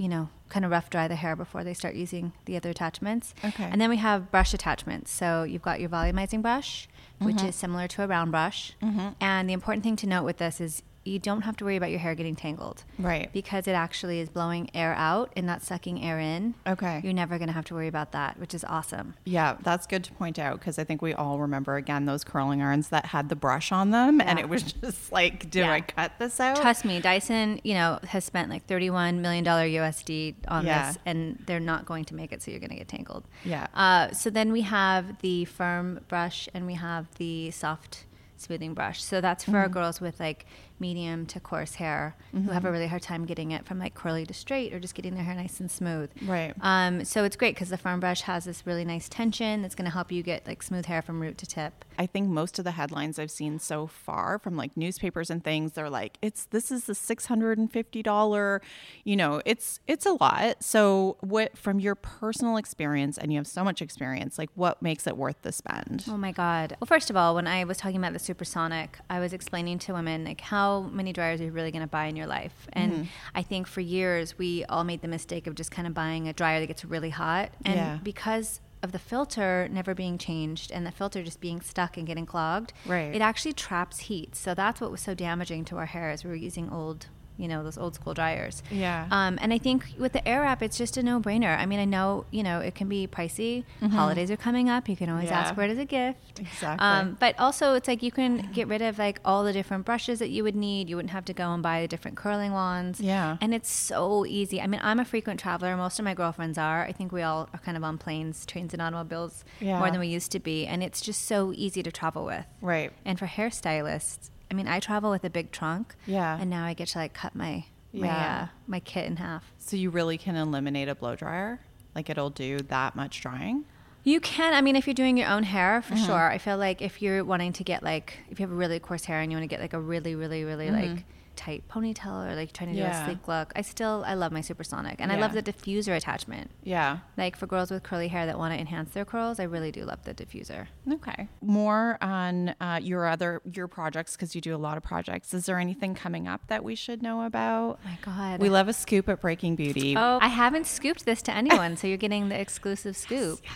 you 0.00 0.08
know, 0.08 0.28
kind 0.48 0.64
of 0.64 0.70
rough 0.70 0.88
dry 0.90 1.06
the 1.08 1.14
hair 1.16 1.36
before 1.36 1.62
they 1.62 1.74
start 1.74 1.94
using 1.94 2.32
the 2.46 2.56
other 2.56 2.70
attachments. 2.70 3.34
Okay. 3.44 3.64
And 3.70 3.78
then 3.80 3.90
we 3.90 3.98
have 3.98 4.30
brush 4.30 4.54
attachments. 4.54 5.10
So 5.12 5.42
you've 5.44 5.62
got 5.62 5.78
your 5.78 5.90
volumizing 5.90 6.40
brush, 6.42 6.88
which 7.18 7.36
Mm-hmm. 7.36 7.46
is 7.48 7.54
similar 7.54 7.86
to 7.88 8.02
a 8.02 8.06
round 8.06 8.30
brush. 8.30 8.72
And 9.20 9.48
the 9.48 9.52
important 9.52 9.84
thing 9.84 9.96
to 9.96 10.06
note 10.06 10.24
with 10.24 10.38
this 10.38 10.60
is 10.60 10.82
you 11.02 11.18
don't 11.18 11.42
have 11.42 11.56
to 11.56 11.64
worry 11.64 11.76
about 11.76 11.90
your 11.90 11.98
hair 11.98 12.14
getting 12.14 12.36
tangled. 12.36 12.84
Right. 12.98 13.32
Because 13.32 13.66
it 13.66 13.72
actually 13.72 14.20
is 14.20 14.28
blowing 14.28 14.68
air 14.74 14.92
out 14.94 15.32
and 15.34 15.46
not 15.46 15.62
sucking 15.62 16.04
air 16.04 16.18
in. 16.20 16.54
Okay. 16.66 17.00
You're 17.02 17.14
never 17.14 17.38
going 17.38 17.48
to 17.48 17.54
have 17.54 17.64
to 17.66 17.74
worry 17.74 17.88
about 17.88 18.12
that, 18.12 18.38
which 18.38 18.52
is 18.52 18.64
awesome. 18.64 19.14
Yeah, 19.24 19.56
that's 19.62 19.86
good 19.86 20.04
to 20.04 20.12
point 20.12 20.38
out 20.38 20.58
because 20.58 20.78
I 20.78 20.84
think 20.84 21.00
we 21.00 21.14
all 21.14 21.38
remember 21.38 21.76
again 21.76 22.04
those 22.04 22.22
curling 22.22 22.60
irons 22.60 22.88
that 22.90 23.06
had 23.06 23.30
the 23.30 23.34
brush 23.36 23.72
on 23.72 23.92
them, 23.92 24.20
and 24.20 24.38
it 24.38 24.48
was 24.50 24.62
just 24.74 25.10
like, 25.10 25.48
do 25.50 25.60
Yeah. 25.60 25.72
I 25.72 25.80
cut 25.80 26.12
this 26.18 26.38
out? 26.38 26.56
Trust 26.60 26.84
me, 26.84 27.00
Dyson, 27.00 27.60
you 27.64 27.72
know, 27.72 27.98
has 28.06 28.24
spent 28.26 28.50
like 28.50 28.66
$31 28.66 29.20
million 29.20 29.42
USD 29.44 30.34
on 30.48 30.66
Yeah. 30.66 30.88
this, 30.88 30.98
and 31.06 31.42
they're 31.46 31.60
not 31.60 31.86
going 31.86 32.04
to 32.06 32.14
make 32.14 32.30
it 32.30 32.42
so 32.42 32.50
you're 32.50 32.60
going 32.60 32.70
to 32.70 32.76
get 32.76 32.88
tangled. 32.88 33.24
Yeah. 33.44 33.68
Uh, 33.72 34.10
so 34.12 34.28
then 34.28 34.52
we 34.52 34.60
have 34.60 35.18
the 35.20 35.46
firm 35.46 36.00
brush 36.08 36.46
and 36.52 36.66
we 36.66 36.74
have 36.74 37.06
the 37.16 37.50
soft 37.52 38.04
smoothing 38.36 38.74
brush. 38.74 39.02
So 39.02 39.20
that's 39.20 39.44
for 39.44 39.50
Mm-hmm. 39.52 39.72
girls 39.72 40.00
with 40.00 40.18
like 40.20 40.46
medium 40.80 41.26
to 41.26 41.40
coarse 41.40 41.74
hair 41.74 42.16
who 42.32 42.50
have 42.50 42.64
a 42.64 42.70
really 42.70 42.86
hard 42.86 43.02
time 43.02 43.24
getting 43.26 43.50
it 43.50 43.66
from 43.66 43.78
like 43.78 43.94
curly 43.94 44.24
to 44.24 44.34
straight 44.34 44.72
or 44.72 44.80
just 44.80 44.94
getting 44.94 45.14
their 45.14 45.24
hair 45.24 45.34
nice 45.34 45.60
and 45.60 45.70
smooth. 45.70 46.10
Right. 46.22 46.54
Um, 46.60 47.04
so 47.04 47.24
it's 47.24 47.36
great 47.36 47.54
because 47.54 47.68
the 47.68 47.76
firm 47.76 48.00
brush 48.00 48.22
has 48.22 48.44
this 48.44 48.66
really 48.66 48.84
nice 48.84 49.08
tension 49.08 49.62
that's 49.62 49.74
going 49.74 49.84
to 49.84 49.90
help 49.90 50.10
you 50.10 50.22
get 50.22 50.46
like 50.46 50.62
smooth 50.62 50.86
hair 50.86 51.02
from 51.02 51.20
root 51.20 51.38
to 51.38 51.46
tip. 51.46 51.84
I 51.98 52.06
think 52.06 52.28
most 52.28 52.58
of 52.58 52.64
the 52.64 52.70
headlines 52.72 53.18
I've 53.18 53.30
seen 53.30 53.58
so 53.58 53.86
far 53.86 54.38
from 54.38 54.56
like 54.56 54.76
newspapers 54.76 55.28
and 55.28 55.44
things, 55.44 55.72
they're 55.72 55.90
like, 55.90 56.16
it's 56.22 56.44
this 56.46 56.70
is 56.70 56.84
the 56.84 56.94
six 56.94 57.26
hundred 57.26 57.58
and 57.58 57.70
fifty 57.70 58.02
dollar, 58.02 58.62
you 59.04 59.16
know, 59.16 59.42
it's 59.44 59.80
it's 59.86 60.06
a 60.06 60.12
lot. 60.12 60.62
So 60.64 61.16
what 61.20 61.58
from 61.58 61.80
your 61.80 61.94
personal 61.94 62.56
experience, 62.56 63.18
and 63.18 63.32
you 63.32 63.38
have 63.38 63.46
so 63.46 63.64
much 63.64 63.82
experience, 63.82 64.38
like 64.38 64.50
what 64.54 64.80
makes 64.80 65.06
it 65.06 65.16
worth 65.16 65.42
the 65.42 65.52
spend? 65.52 66.04
Oh 66.08 66.16
my 66.16 66.32
God. 66.32 66.76
Well, 66.80 66.86
first 66.86 67.10
of 67.10 67.16
all, 67.16 67.34
when 67.34 67.46
I 67.46 67.64
was 67.64 67.76
talking 67.76 67.98
about 67.98 68.12
the 68.12 68.18
supersonic, 68.18 68.98
I 69.10 69.20
was 69.20 69.32
explaining 69.32 69.78
to 69.80 69.92
women 69.92 70.24
like 70.24 70.40
how 70.40 70.69
many 70.80 71.12
dryers 71.12 71.40
are 71.40 71.44
you 71.44 71.52
really 71.52 71.70
going 71.72 71.82
to 71.82 71.88
buy 71.98 72.06
in 72.06 72.16
your 72.16 72.26
life. 72.26 72.54
And 72.72 72.92
Mm-hmm. 72.92 73.02
I 73.34 73.42
think 73.42 73.66
for 73.66 73.80
years 73.80 74.38
we 74.38 74.64
all 74.66 74.84
made 74.84 75.00
the 75.02 75.08
mistake 75.08 75.46
of 75.48 75.54
just 75.54 75.70
kind 75.70 75.86
of 75.88 75.94
buying 75.94 76.28
a 76.28 76.32
dryer 76.32 76.60
that 76.60 76.66
gets 76.66 76.84
really 76.84 77.10
hot. 77.10 77.48
And 77.64 77.76
Yeah. 77.76 77.98
because 78.02 78.60
of 78.82 78.92
the 78.92 78.98
filter 78.98 79.68
never 79.70 79.94
being 79.94 80.16
changed 80.16 80.70
and 80.72 80.86
the 80.86 80.90
filter 80.90 81.22
just 81.22 81.40
being 81.40 81.60
stuck 81.60 81.96
and 81.98 82.06
getting 82.06 82.24
clogged, 82.26 82.72
Right. 82.86 83.14
it 83.14 83.20
actually 83.20 83.52
traps 83.52 83.98
heat. 84.08 84.34
So 84.34 84.54
that's 84.54 84.80
what 84.80 84.90
was 84.90 85.00
so 85.02 85.12
damaging 85.14 85.64
to 85.66 85.76
our 85.76 85.86
hair 85.86 86.10
is 86.10 86.24
we 86.24 86.30
were 86.30 86.36
using 86.36 86.70
old, 86.70 87.06
you 87.40 87.48
know, 87.48 87.62
those 87.64 87.78
old 87.78 87.94
school 87.94 88.14
dryers. 88.14 88.62
Yeah. 88.70 89.06
Um, 89.10 89.38
and 89.40 89.52
I 89.52 89.58
think 89.58 89.84
with 89.98 90.12
the 90.12 90.26
air 90.28 90.42
wrap, 90.42 90.62
it's 90.62 90.76
just 90.78 90.96
a 90.96 91.02
no 91.02 91.20
brainer. 91.20 91.56
I 91.58 91.66
mean, 91.66 91.80
I 91.80 91.84
know, 91.84 92.24
you 92.30 92.42
know, 92.42 92.60
it 92.60 92.74
can 92.74 92.88
be 92.88 93.06
pricey. 93.06 93.64
Holidays 93.90 94.30
are 94.30 94.36
coming 94.36 94.68
up. 94.68 94.88
You 94.88 94.96
can 94.96 95.08
always 95.10 95.30
ask 95.30 95.40
Mm-hmm. 95.50 95.54
For 95.54 95.62
it 95.64 95.70
as 95.70 95.78
a 95.78 95.84
gift. 95.84 96.38
Exactly. 96.38 96.86
Um, 96.86 97.16
but 97.18 97.34
also, 97.38 97.74
it's 97.74 97.88
like 97.88 98.02
you 98.02 98.12
can 98.12 98.50
get 98.52 98.68
rid 98.68 98.82
of 98.82 98.98
like 98.98 99.18
all 99.24 99.42
the 99.42 99.52
different 99.52 99.84
brushes 99.84 100.18
that 100.20 100.28
you 100.30 100.44
would 100.44 100.54
need. 100.54 100.88
You 100.90 100.96
wouldn't 100.96 101.10
have 101.12 101.24
to 101.24 101.32
go 101.32 101.52
and 101.52 101.62
buy 101.62 101.80
the 101.82 101.88
different 101.88 102.16
curling 102.16 102.52
wands. 102.52 103.00
Yeah. 103.00 103.36
And 103.40 103.52
it's 103.54 103.70
so 103.70 104.24
easy. 104.26 104.60
I 104.60 104.66
mean, 104.66 104.80
I'm 104.84 105.00
a 105.00 105.04
frequent 105.04 105.40
traveler. 105.40 105.76
Most 105.76 105.98
of 105.98 106.04
my 106.04 106.14
girlfriends 106.14 106.58
are. 106.58 106.84
I 106.84 106.92
think 106.92 107.10
we 107.10 107.22
all 107.22 107.48
are 107.52 107.58
kind 107.60 107.76
of 107.76 107.82
on 107.84 107.98
planes, 107.98 108.44
trains, 108.46 108.72
and 108.74 108.80
automobiles 108.82 109.44
Yeah. 109.60 109.78
more 109.78 109.90
than 109.90 109.98
we 110.00 110.08
used 110.08 110.30
to 110.32 110.38
be. 110.40 110.66
And 110.66 110.82
it's 110.82 111.00
just 111.00 111.24
so 111.26 111.52
easy 111.54 111.82
to 111.82 111.90
travel 111.90 112.24
with. 112.26 112.46
Right. 112.60 112.92
And 113.04 113.18
for 113.18 113.26
hairstylists, 113.26 114.30
I 114.50 114.54
mean, 114.54 114.66
I 114.68 114.80
travel 114.80 115.10
with 115.10 115.24
a 115.24 115.30
big 115.30 115.52
trunk. 115.52 115.94
Yeah. 116.06 116.38
And 116.40 116.50
now 116.50 116.64
I 116.64 116.74
get 116.74 116.88
to 116.88 116.98
like 116.98 117.12
cut 117.14 117.34
my 117.34 117.64
my 117.92 118.08
uh, 118.08 118.46
my 118.66 118.80
kit 118.80 119.06
in 119.06 119.16
half. 119.16 119.52
So 119.58 119.76
you 119.76 119.90
really 119.90 120.18
can 120.18 120.36
eliminate 120.36 120.88
a 120.88 120.94
blow 120.94 121.16
dryer? 121.16 121.60
Like 121.94 122.08
it'll 122.10 122.30
do 122.30 122.58
that 122.58 122.94
much 122.96 123.20
drying? 123.20 123.64
You 124.04 124.20
can. 124.20 124.54
I 124.54 124.60
mean, 124.62 124.76
if 124.76 124.86
you're 124.86 124.94
doing 124.94 125.16
your 125.16 125.28
own 125.28 125.42
hair, 125.42 125.82
Mm-hmm. 125.84 125.94
for 125.96 126.00
sure. 126.06 126.30
I 126.30 126.38
feel 126.38 126.56
like 126.56 126.80
if 126.80 127.02
you're 127.02 127.22
wanting 127.24 127.52
to 127.54 127.64
get 127.64 127.82
like, 127.82 128.18
if 128.30 128.40
you 128.40 128.46
have 128.46 128.56
really 128.56 128.78
coarse 128.78 129.04
hair 129.04 129.20
and 129.20 129.30
you 129.30 129.36
want 129.36 129.42
to 129.48 129.54
get 129.54 129.60
like 129.60 129.72
a 129.74 129.80
really, 129.80 130.14
really, 130.14 130.44
really 130.44 130.70
like 130.70 131.04
tight 131.40 131.66
ponytail 131.68 132.30
or 132.30 132.34
like 132.34 132.52
trying 132.52 132.68
to 132.70 132.76
do 132.76 132.80
Mm-hmm. 132.82 133.02
A 133.02 133.04
sleek 133.04 133.28
look, 133.28 133.52
I 133.56 133.62
still 133.62 134.04
I 134.06 134.14
love 134.14 134.30
my 134.30 134.40
supersonic 134.42 135.00
and 135.00 135.10
I 135.10 135.16
love 135.16 135.32
the 135.32 135.42
diffuser 135.42 135.96
attachment. 135.96 136.50
Yeah. 136.62 136.98
Like 137.16 137.36
for 137.36 137.46
girls 137.46 137.70
with 137.70 137.82
curly 137.82 138.08
hair 138.08 138.26
that 138.26 138.38
want 138.38 138.52
to 138.54 138.60
enhance 138.60 138.92
their 138.92 139.04
curls, 139.04 139.40
I 139.40 139.44
really 139.44 139.72
do 139.72 139.84
love 139.84 140.04
the 140.04 140.12
diffuser. 140.14 140.66
Okay. 140.90 141.28
More 141.40 141.96
on 142.02 142.54
uh, 142.60 142.80
your 142.82 143.06
other 143.06 143.40
your 143.50 143.68
projects 143.68 144.16
because 144.16 144.34
you 144.34 144.40
do 144.40 144.54
a 144.54 144.58
lot 144.58 144.76
of 144.76 144.82
projects. 144.82 145.32
Is 145.32 145.46
there 145.46 145.58
anything 145.58 145.94
coming 145.94 146.28
up 146.28 146.46
that 146.48 146.62
we 146.62 146.74
should 146.74 147.02
know 147.02 147.22
about? 147.22 147.78
Oh 147.84 147.88
my 147.88 147.98
God. 148.02 148.40
We 148.40 148.50
love 148.50 148.68
a 148.68 148.72
scoop 148.72 149.08
at 149.08 149.20
Breaking 149.20 149.56
Beauty. 149.56 149.96
Oh, 149.96 150.18
I 150.20 150.28
haven't 150.28 150.66
scooped 150.66 151.04
this 151.06 151.22
to 151.22 151.34
anyone, 151.34 151.76
so 151.76 151.86
you're 151.86 151.96
getting 151.96 152.28
the 152.28 152.38
exclusive 152.38 152.96
scoop. 153.04 153.40
Yes. 153.42 153.52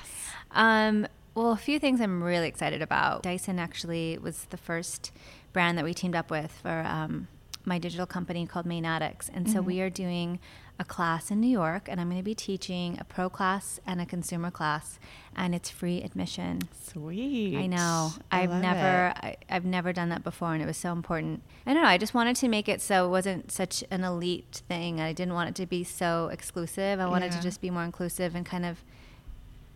Um, 0.53 1.07
well, 1.35 1.51
a 1.51 1.57
few 1.57 1.79
things 1.79 2.01
I'm 2.01 2.23
really 2.23 2.47
excited 2.47 2.81
about. 2.81 3.23
Dyson 3.25 3.59
actually 3.59 4.19
was 4.19 4.45
the 4.51 4.57
first 4.57 5.11
brand 5.53 5.77
that 5.79 5.85
we 5.85 5.93
teamed 5.93 6.15
up 6.15 6.31
with 6.31 6.53
for 6.63 6.83
um, 6.87 7.27
my 7.65 7.79
digital 7.79 8.07
company 8.07 8.47
called 8.47 8.67
Mane 8.67 8.85
Addicts. 8.85 9.31
And 9.33 9.49
so 9.49 9.59
mm-hmm. 9.59 9.67
we 9.67 9.81
are 9.81 9.91
doing 9.91 10.39
a 10.79 10.85
class 10.85 11.31
in 11.31 11.41
New 11.41 11.49
York, 11.49 11.89
and 11.89 12.01
I'm 12.01 12.09
going 12.09 12.21
to 12.21 12.25
be 12.25 12.35
teaching 12.35 12.99
a 13.01 13.05
pro 13.05 13.31
class 13.31 13.79
and 13.87 14.01
a 14.01 14.07
consumer 14.07 14.51
class, 14.51 14.99
and 15.37 15.55
it's 15.55 15.71
free 15.71 16.03
admission. 16.03 16.63
Sweet. 16.83 17.57
I 17.57 17.67
know. 17.67 18.13
I 18.33 18.43
I've 18.43 18.51
never. 18.51 19.15
I, 19.17 19.37
I've 19.49 19.65
never 19.65 19.93
done 19.93 20.09
that 20.09 20.25
before 20.25 20.53
and 20.53 20.63
it 20.63 20.67
was 20.67 20.77
so 20.77 20.93
important. 20.93 21.43
I 21.67 21.75
don't 21.75 21.83
know, 21.83 21.89
I 21.89 21.99
just 21.99 22.15
wanted 22.15 22.37
to 22.37 22.49
make 22.49 22.69
it 22.69 22.81
so 22.81 23.07
it 23.07 23.11
wasn't 23.11 23.53
such 23.53 23.85
an 23.91 24.05
elite 24.05 24.63
thing. 24.69 25.01
I 25.01 25.13
didn't 25.13 25.35
want 25.35 25.51
it 25.51 25.55
to 25.57 25.67
be 25.67 25.85
so 25.85 26.29
exclusive. 26.33 27.01
I 27.01 27.07
wanted 27.07 27.33
Yeah. 27.33 27.39
to 27.39 27.43
just 27.43 27.61
be 27.61 27.71
more 27.71 27.85
inclusive 27.85 28.35
and 28.35 28.45
kind 28.45 28.65
of 28.65 28.83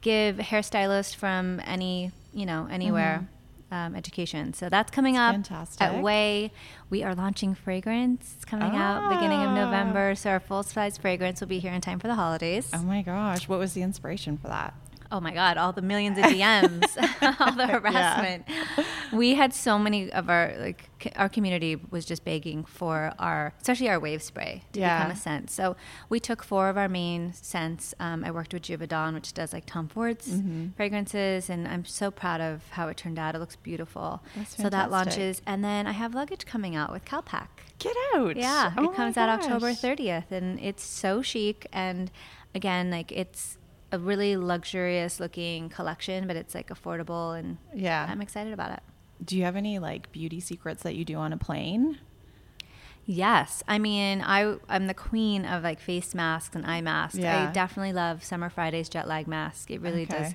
give 0.01 0.39
a 0.39 0.43
hairstylist 0.43 1.17
from 1.17 1.61
any, 1.65 2.13
you 2.33 2.47
know, 2.47 2.69
anywhere 2.71 3.23
mm-hmm. 3.23 3.38
Um, 3.71 3.95
education. 3.95 4.55
So 4.55 4.71
that's 4.71 4.91
coming 4.91 5.19
up 5.19 5.35
fantastic. 5.35 5.83
at 5.83 5.93
Ouai. 5.97 6.51
We 6.89 7.03
are 7.03 7.15
launching 7.15 7.55
fragrance. 7.55 8.33
It's 8.37 8.45
coming 8.47 8.75
out 8.75 9.11
beginning 9.11 9.43
of 9.43 9.51
Ah. 9.51 9.55
November. 9.67 10.15
So 10.15 10.31
our 10.31 10.41
full 10.41 10.63
size 10.63 10.97
fragrance 10.97 11.41
will 11.43 11.49
be 11.49 11.59
here 11.59 11.75
in 11.75 11.83
time 11.83 11.99
for 11.99 12.07
the 12.07 12.15
holidays. 12.15 12.71
Oh 12.73 12.83
my 12.83 13.03
gosh. 13.03 13.47
What 13.47 13.59
was 13.59 13.75
the 13.75 13.83
inspiration 13.83 14.39
for 14.39 14.49
that? 14.49 14.73
Oh 15.11 15.21
my 15.21 15.33
God, 15.33 15.57
all 15.57 15.73
the 15.73 15.81
millions 15.83 16.19
of 16.19 16.25
DMs, 16.25 16.85
all 17.41 17.53
the 17.53 17.67
harassment. 17.75 18.45
We 19.13 19.35
had 19.37 19.55
so 19.55 19.79
many 19.79 20.13
of 20.13 20.29
our, 20.29 20.55
like, 20.59 20.91
c- 21.03 21.11
our 21.17 21.31
community 21.31 21.77
was 21.91 22.05
just 22.05 22.25
begging 22.25 22.65
for 22.65 23.13
our, 23.19 23.55
especially 23.61 23.89
our 23.89 23.99
wave 23.99 24.23
spray 24.23 24.65
to 24.73 24.81
Yeah. 24.81 24.99
become 24.99 25.13
a 25.13 25.17
scent. 25.17 25.51
So 25.51 25.77
we 26.11 26.21
took 26.21 26.43
four 26.45 26.69
of 26.69 26.77
our 26.77 26.89
main 26.89 27.33
scents. 27.33 27.95
Um, 27.99 28.23
I 28.25 28.31
worked 28.31 28.53
with 28.53 28.63
Givaudan, 28.65 29.15
which 29.15 29.33
does 29.33 29.53
like 29.53 29.65
Tom 29.67 29.89
Ford's 29.89 30.29
Mm-hmm. 30.29 30.69
fragrances, 30.77 31.49
and 31.49 31.67
I'm 31.69 31.85
so 31.85 32.11
proud 32.11 32.41
of 32.41 32.63
how 32.71 32.89
it 32.89 32.97
turned 32.97 33.19
out. 33.19 33.35
It 33.35 33.39
looks 33.39 33.57
beautiful. 33.57 34.23
That's 34.37 34.57
so 34.57 34.69
that 34.71 34.91
launches. 34.91 35.43
And 35.47 35.65
then 35.65 35.87
I 35.87 35.93
have 35.93 36.15
luggage 36.15 36.45
coming 36.47 36.75
out 36.77 36.93
with 36.93 37.05
Calpak. 37.05 37.49
Get 37.79 37.95
out. 38.15 38.37
Yeah, 38.37 38.73
Oh 38.77 38.91
it 38.91 38.97
comes 38.97 39.17
out 39.17 39.29
October 39.29 39.71
30th, 39.73 40.31
and 40.31 40.59
it's 40.61 40.83
so 40.85 41.23
chic. 41.23 41.67
And 41.73 42.11
again, 42.55 42.91
like 42.91 43.13
it's 43.13 43.58
a 43.91 43.99
really 43.99 44.37
luxurious 44.37 45.19
looking 45.21 45.69
collection, 45.69 46.27
but 46.27 46.37
it's 46.37 46.55
like 46.55 46.69
affordable, 46.69 47.39
and 47.39 47.59
Yeah. 47.75 48.07
I'm 48.09 48.21
excited 48.21 48.53
about 48.53 48.73
it. 48.73 48.81
Do 49.25 49.37
you 49.37 49.45
have 49.45 49.57
any 49.57 49.79
like 49.79 50.13
beauty 50.13 50.41
secrets 50.41 50.83
that 50.83 50.95
you 50.95 51.05
do 51.05 51.15
on 51.17 51.33
a 51.33 51.37
plane? 51.39 51.99
Yes, 53.11 53.63
I 53.67 53.79
mean, 53.79 54.21
I 54.21 54.57
I'm 54.69 54.87
the 54.87 54.95
queen 54.95 55.47
of 55.47 55.63
like 55.63 55.81
face 55.81 56.15
masks 56.15 56.55
and 56.55 56.67
eye 56.67 56.83
masks. 56.83 57.17
Yeah. 57.19 57.49
I 57.49 57.53
definitely 57.53 57.95
love 57.95 58.23
Summer 58.23 58.51
Fridays 58.51 58.89
jet 58.91 59.09
lag 59.09 59.27
mask. 59.27 59.71
It 59.71 59.81
really 59.81 60.05
does 60.05 60.35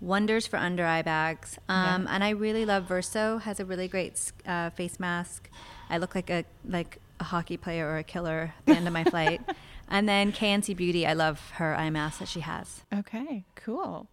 wonders 0.00 0.46
for 0.46 0.56
under 0.56 0.86
eye 0.86 1.02
bags. 1.02 1.58
Um, 1.68 2.04
Yeah. 2.04 2.14
And 2.14 2.24
I 2.24 2.30
really 2.30 2.64
love 2.64 2.84
Verso 2.88 3.38
has 3.38 3.60
a 3.60 3.64
really 3.66 3.88
great 3.88 4.32
uh, 4.46 4.70
face 4.70 4.98
mask. 4.98 5.50
I 5.90 5.98
look 5.98 6.14
like 6.14 6.30
a 6.30 6.44
like 6.66 6.98
a 7.20 7.24
hockey 7.24 7.58
player 7.58 7.86
or 7.86 7.98
a 7.98 8.04
killer 8.04 8.54
at 8.58 8.66
the 8.66 8.72
end 8.72 8.86
of 8.86 8.94
my 8.94 9.04
flight. 9.04 9.42
And 9.88 10.08
then 10.08 10.32
KNC 10.32 10.76
Beauty, 10.76 11.06
I 11.06 11.12
love 11.12 11.50
her 11.56 11.74
eye 11.74 11.90
mask 11.90 12.18
that 12.18 12.28
she 12.28 12.40
has. 12.40 12.82
Okay, 12.92 13.44
cool. 13.54 14.06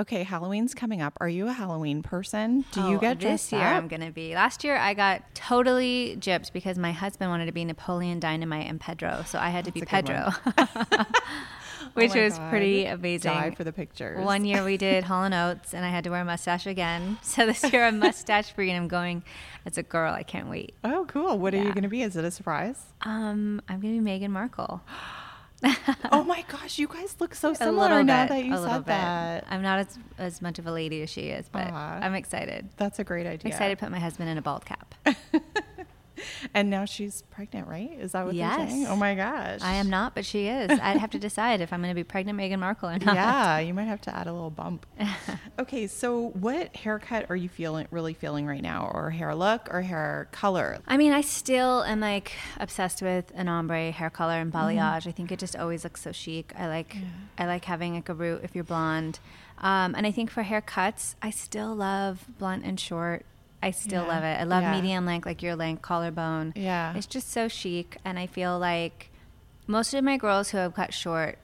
Okay, 0.00 0.22
Halloween's 0.22 0.72
coming 0.74 1.02
up. 1.02 1.16
Are 1.20 1.28
you 1.28 1.48
a 1.48 1.52
Halloween 1.52 2.02
person? 2.02 2.64
Do 2.72 2.80
you 2.82 2.96
Oh, 2.96 2.98
get 2.98 3.18
this 3.18 3.48
dressed 3.48 3.52
year? 3.52 3.62
up? 3.62 3.82
I'm 3.82 3.88
gonna 3.88 4.10
be. 4.12 4.34
Last 4.34 4.62
year 4.64 4.76
I 4.76 4.94
got 4.94 5.22
totally 5.34 6.16
gypped 6.20 6.52
because 6.52 6.78
my 6.78 6.92
husband 6.92 7.30
wanted 7.30 7.46
to 7.46 7.52
be 7.52 7.64
Napoleon 7.64 8.20
Dynamite 8.20 8.66
and 8.68 8.80
Pedro, 8.80 9.24
so 9.26 9.38
I 9.38 9.50
had 9.50 9.64
to 9.66 9.72
be 9.72 9.80
That's 9.80 9.90
good 9.90 10.06
Pedro, 10.06 10.32
which 11.94 12.14
Oh 12.14 12.22
was 12.22 12.38
God. 12.38 12.50
pretty 12.50 12.86
amazing. 12.86 13.32
Die 13.32 13.50
for 13.52 13.64
the 13.64 13.72
pictures. 13.72 14.24
One 14.24 14.44
year 14.44 14.64
we 14.64 14.76
did 14.76 15.04
Hall 15.04 15.24
and 15.24 15.34
Oates, 15.34 15.74
and 15.74 15.84
I 15.84 15.88
had 15.90 16.04
to 16.04 16.10
wear 16.10 16.22
a 16.22 16.24
mustache 16.24 16.66
again. 16.66 17.18
So 17.22 17.46
this 17.46 17.62
year 17.72 17.84
I'm 17.84 17.98
mustache 17.98 18.52
free, 18.52 18.70
and 18.70 18.76
I'm 18.82 18.88
going 18.88 19.22
as 19.66 19.78
a 19.78 19.82
girl. 19.82 20.12
I 20.12 20.22
can't 20.22 20.48
wait. 20.48 20.74
Oh, 20.84 21.04
cool. 21.08 21.38
What 21.38 21.54
are 21.54 21.58
you 21.58 21.72
going 21.72 21.82
to 21.82 21.88
be? 21.88 22.02
Is 22.02 22.16
it 22.16 22.24
a 22.24 22.30
surprise? 22.30 22.82
Um, 23.02 23.62
I'm 23.68 23.80
gonna 23.80 24.00
be 24.00 24.00
Meghan 24.00 24.30
Markle. 24.30 24.82
oh 26.10 26.24
my 26.24 26.42
gosh, 26.48 26.78
you 26.78 26.88
guys 26.88 27.16
look 27.20 27.34
so 27.34 27.52
similar 27.54 28.02
now 28.02 28.24
bit, 28.24 28.28
that 28.30 28.44
you 28.44 28.56
said 28.56 28.86
that. 28.86 29.44
I'm 29.50 29.60
not 29.62 29.80
as 29.80 29.98
as 30.18 30.40
much 30.42 30.58
of 30.58 30.66
a 30.66 30.72
lady 30.72 31.02
as 31.02 31.10
she 31.10 31.28
is, 31.28 31.48
but 31.50 31.70
Aw. 31.70 31.98
I'm 32.00 32.14
excited. 32.14 32.68
That's 32.78 32.98
a 32.98 33.04
great 33.04 33.26
idea. 33.26 33.30
I'm 33.30 33.34
idea. 33.40 33.52
excited 33.52 33.78
to 33.78 33.84
put 33.84 33.92
my 33.92 33.98
husband 33.98 34.30
in 34.30 34.38
a 34.38 34.42
bald 34.42 34.64
cap. 34.64 34.94
And 36.54 36.70
now 36.70 36.84
she's 36.84 37.22
pregnant, 37.30 37.68
right? 37.68 37.90
Is 37.98 38.12
that 38.12 38.24
what 38.26 38.34
they're 38.36 38.68
saying? 38.68 38.86
Oh 38.86 38.96
my 38.96 39.14
gosh. 39.14 39.60
I 39.62 39.74
am 39.74 39.90
not, 39.90 40.14
but 40.14 40.24
she 40.24 40.46
is. 40.48 40.70
I'd 40.82 40.96
have 40.98 41.10
to 41.10 41.18
decide 41.18 41.60
if 41.60 41.72
I'm 41.72 41.80
going 41.80 41.90
to 41.90 41.94
be 41.94 42.04
pregnant 42.04 42.38
Meghan 42.38 42.58
Markle 42.58 42.88
or 42.90 42.98
not. 42.98 43.14
Yeah, 43.14 43.58
you 43.66 43.74
might 43.74 43.84
have 43.84 44.00
to 44.02 44.16
add 44.16 44.26
a 44.26 44.32
little 44.32 44.50
bump. 44.50 44.86
okay, 45.58 45.86
so 45.86 46.28
what 46.30 46.74
haircut 46.76 47.26
are 47.30 47.36
you 47.36 47.48
feeling 47.48 47.86
really 47.90 48.14
feeling 48.14 48.46
right 48.46 48.62
now, 48.62 48.90
or 48.92 49.10
hair 49.10 49.34
look, 49.34 49.68
or 49.72 49.82
hair 49.82 50.28
color? 50.32 50.78
I 50.86 50.96
mean, 50.96 51.12
I 51.12 51.20
still 51.20 51.82
am 51.84 52.00
like 52.00 52.32
obsessed 52.58 53.02
with 53.02 53.30
an 53.34 53.48
ombre 53.48 53.90
hair 53.90 54.10
color 54.10 54.34
and 54.34 54.50
Mm-hmm. 54.52 54.78
balayage. 54.78 55.06
I 55.06 55.12
think 55.12 55.30
it 55.30 55.38
just 55.38 55.54
always 55.56 55.84
looks 55.84 56.02
so 56.02 56.12
chic. 56.12 56.52
I 56.58 56.66
like 56.66 56.96
I 57.38 57.46
like 57.46 57.64
having 57.66 57.94
like 57.94 58.08
a 58.08 58.14
root 58.14 58.40
if 58.42 58.54
you're 58.54 58.64
blonde. 58.64 59.18
Um, 59.58 59.94
and 59.94 60.06
I 60.06 60.10
think 60.10 60.30
for 60.30 60.42
haircuts, 60.42 61.14
I 61.22 61.30
still 61.30 61.74
love 61.74 62.24
blunt 62.38 62.64
and 62.64 62.80
short. 62.80 63.24
I 63.62 63.70
still 63.72 64.02
Yeah. 64.04 64.08
love 64.14 64.24
it. 64.24 64.40
I 64.40 64.44
love 64.44 64.62
Yeah. 64.62 64.72
medium 64.72 65.04
length, 65.06 65.26
like 65.26 65.42
your 65.42 65.56
length 65.56 65.82
collarbone. 65.82 66.52
Yeah. 66.56 66.94
It's 66.94 67.06
just 67.06 67.30
so 67.30 67.48
chic. 67.48 67.98
And 68.04 68.18
I 68.18 68.26
feel 68.26 68.58
like 68.58 69.10
most 69.66 69.92
of 69.94 70.02
my 70.04 70.16
girls 70.16 70.50
who 70.50 70.58
have 70.58 70.74
cut 70.74 70.94
short, 70.94 71.38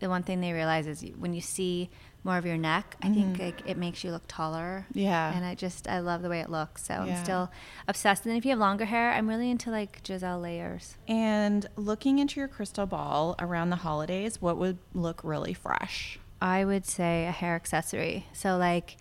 the 0.00 0.08
one 0.08 0.22
thing 0.22 0.40
they 0.40 0.52
realize 0.52 0.86
is 0.86 1.02
when 1.18 1.32
you 1.32 1.40
see 1.40 1.88
more 2.24 2.36
of 2.36 2.46
your 2.46 2.56
neck, 2.58 2.94
I 3.02 3.08
think 3.12 3.38
like 3.40 3.62
it 3.66 3.76
makes 3.76 4.04
you 4.04 4.12
look 4.12 4.22
taller. 4.28 4.86
Mm-hmm. 4.90 4.98
Yeah. 4.98 5.34
And 5.34 5.44
I 5.44 5.54
just 5.56 5.88
I 5.88 5.98
love 6.00 6.22
the 6.22 6.28
way 6.28 6.40
it 6.40 6.50
looks. 6.50 6.84
So 6.86 6.94
Yeah. 6.94 7.00
I'm 7.16 7.24
still 7.24 7.50
obsessed. 7.88 8.26
And 8.26 8.36
if 8.36 8.44
you 8.44 8.50
have 8.50 8.60
longer 8.60 8.84
hair, 8.84 9.10
I'm 9.12 9.28
really 9.28 9.50
into 9.50 9.70
like 9.70 10.02
Gisele 10.04 10.38
layers. 10.38 10.96
And 11.08 11.66
looking 11.76 12.18
into 12.20 12.38
your 12.38 12.48
crystal 12.48 12.86
ball 12.86 13.34
around 13.40 13.70
the 13.70 13.76
holidays, 13.76 14.40
what 14.40 14.56
would 14.58 14.78
look 14.94 15.20
really 15.24 15.54
fresh? 15.54 16.18
I 16.40 16.64
would 16.64 16.84
say 16.86 17.26
a 17.26 17.32
hair 17.32 17.54
accessory. 17.56 18.26
So 18.32 18.56
like 18.56 18.96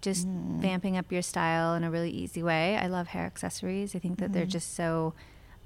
just 0.00 0.26
Mm. 0.28 0.60
vamping 0.60 0.96
up 0.96 1.10
your 1.10 1.22
style 1.22 1.74
in 1.74 1.82
a 1.84 1.90
really 1.90 2.10
easy 2.10 2.42
way. 2.42 2.76
I 2.76 2.86
love 2.86 3.08
hair 3.08 3.24
accessories. 3.26 3.94
I 3.96 3.98
think 3.98 4.18
that 4.18 4.32
they're 4.32 4.42
Mm-hmm. 4.42 4.50
just 4.50 4.74
so 4.74 5.14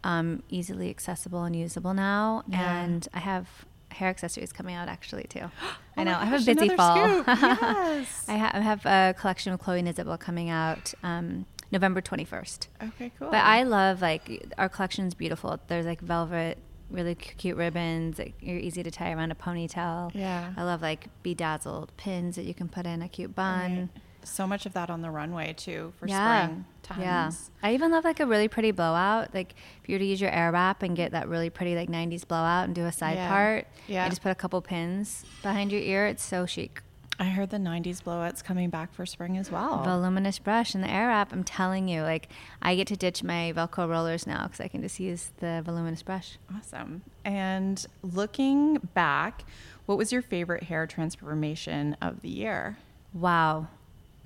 um, 0.05 0.43
easily 0.49 0.91
accessible 0.91 1.45
and 1.45 1.55
usable 1.55 1.95
now. 1.95 2.43
Yeah. 2.49 2.83
And 2.83 3.07
I 3.15 3.21
have 3.21 3.47
hair 3.91 4.09
accessories 4.09 4.53
coming 4.53 4.75
out 4.75 4.89
actually 4.89 5.25
too. 5.25 5.51
I 5.97 6.01
Oh 6.01 6.05
know. 6.05 6.13
my 6.13 6.23
I 6.23 6.25
have 6.25 6.43
a 6.43 6.55
busy 6.55 6.69
fall. 6.75 6.97
Yes. 7.27 8.25
I, 8.27 8.37
ha- 8.37 8.51
I 8.55 8.61
have 8.61 8.85
a 8.87 9.15
collection 9.19 9.53
with 9.53 9.61
Chloe 9.61 9.81
+ 9.83 9.87
Isabel 9.87 10.17
coming 10.19 10.49
out 10.51 10.93
um, 11.05 11.47
November 11.71 12.01
21st. 12.01 12.67
Okay, 12.89 13.13
cool. 13.19 13.29
But 13.31 13.45
I 13.45 13.63
love 13.63 14.01
like 14.03 14.53
our 14.59 14.69
collection's 14.69 15.15
beautiful. 15.15 15.61
There's 15.69 15.87
like 15.87 16.01
velvet, 16.01 16.59
really 16.91 17.15
cute 17.15 17.57
ribbons. 17.57 18.19
Like, 18.19 18.35
you're 18.41 18.59
easy 18.59 18.83
to 18.83 18.91
tie 18.91 19.13
around 19.13 19.31
a 19.31 19.35
ponytail. 19.37 20.11
Yeah. 20.15 20.53
I 20.57 20.65
love 20.65 20.83
like 20.83 21.09
bedazzled 21.23 21.93
pins 21.97 22.35
that 22.37 22.45
you 22.45 22.55
can 22.55 22.69
put 22.69 22.87
in 22.87 23.03
a 23.03 23.09
cute 23.09 23.35
bun. 23.37 23.77
Right. 23.79 23.89
So 24.25 24.47
much 24.47 24.67
of 24.67 24.73
that 24.75 24.91
on 24.91 25.01
the 25.03 25.11
runway 25.11 25.53
too 25.53 25.93
for 25.99 26.07
Yeah. 26.07 26.47
spring. 26.47 26.65
Tons. 26.83 27.01
Yeah. 27.01 27.31
I 27.63 27.75
even 27.75 27.91
love 27.91 28.05
like 28.05 28.21
a 28.21 28.27
really 28.27 28.49
pretty 28.49 28.71
blowout. 28.71 29.35
Like 29.35 29.55
if 29.83 29.89
you 29.89 29.95
were 29.95 29.99
to 30.01 30.05
use 30.05 30.21
your 30.21 30.31
air 30.31 30.51
wrap 30.53 30.83
and 30.83 30.97
get 30.97 31.13
that 31.13 31.29
really 31.29 31.51
pretty 31.51 31.75
like 31.77 31.89
90s 31.89 32.25
blowout 32.27 32.65
and 32.65 32.75
do 32.75 32.85
a 32.87 32.93
side 32.93 33.17
Yeah. 33.17 33.29
part, 33.29 33.67
Yeah. 33.87 34.05
and 34.05 34.11
just 34.13 34.23
put 34.23 34.31
a 34.33 34.35
couple 34.35 34.61
pins 34.63 35.25
behind 35.43 35.73
your 35.73 35.81
ear, 35.81 36.07
it's 36.07 36.23
so 36.23 36.47
chic. 36.47 36.83
I 37.21 37.27
heard 37.27 37.51
the 37.51 37.59
90s 37.59 38.01
blowouts 38.03 38.43
coming 38.43 38.69
back 38.71 38.93
for 38.95 39.07
spring 39.07 39.37
as 39.37 39.51
well. 39.51 39.85
Voluminous 39.85 40.39
brush 40.41 40.75
and 40.75 40.83
the 40.83 40.91
air 40.91 41.09
wrap. 41.09 41.33
I'm 41.33 41.45
telling 41.45 41.87
you, 41.87 42.03
like 42.03 42.29
I 42.63 42.75
get 42.75 42.87
to 42.89 42.97
ditch 42.97 43.23
my 43.23 43.53
Velcro 43.55 43.89
rollers 43.89 44.27
now 44.27 44.45
because 44.45 44.61
I 44.61 44.67
can 44.69 44.81
just 44.83 44.99
use 44.99 45.31
the 45.39 45.63
voluminous 45.65 46.03
brush. 46.03 46.39
Awesome. 46.57 47.03
And 47.25 47.85
looking 48.03 48.79
back, 48.95 49.45
what 49.87 49.99
was 49.99 50.11
your 50.11 50.23
favorite 50.23 50.65
hair 50.65 50.87
transformation 50.87 51.97
of 52.01 52.23
the 52.23 52.29
year? 52.31 52.79
Wow. 53.13 53.69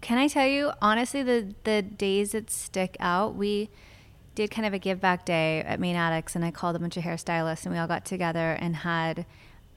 Can 0.00 0.18
I 0.18 0.28
tell 0.28 0.46
you, 0.46 0.72
honestly, 0.80 1.22
the, 1.22 1.54
the 1.64 1.82
days 1.82 2.32
that 2.32 2.50
stick 2.50 2.96
out, 3.00 3.34
we 3.34 3.70
did 4.34 4.50
kind 4.50 4.66
of 4.66 4.74
a 4.74 4.78
give 4.78 5.00
back 5.00 5.24
day 5.24 5.60
at 5.62 5.80
Mane 5.80 5.96
Addicts, 5.96 6.36
and 6.36 6.44
I 6.44 6.50
called 6.50 6.76
a 6.76 6.78
bunch 6.78 6.96
of 6.96 7.02
hairstylists, 7.04 7.64
and 7.64 7.72
we 7.74 7.78
all 7.78 7.86
got 7.88 8.04
together 8.04 8.52
and 8.60 8.76
had 8.76 9.24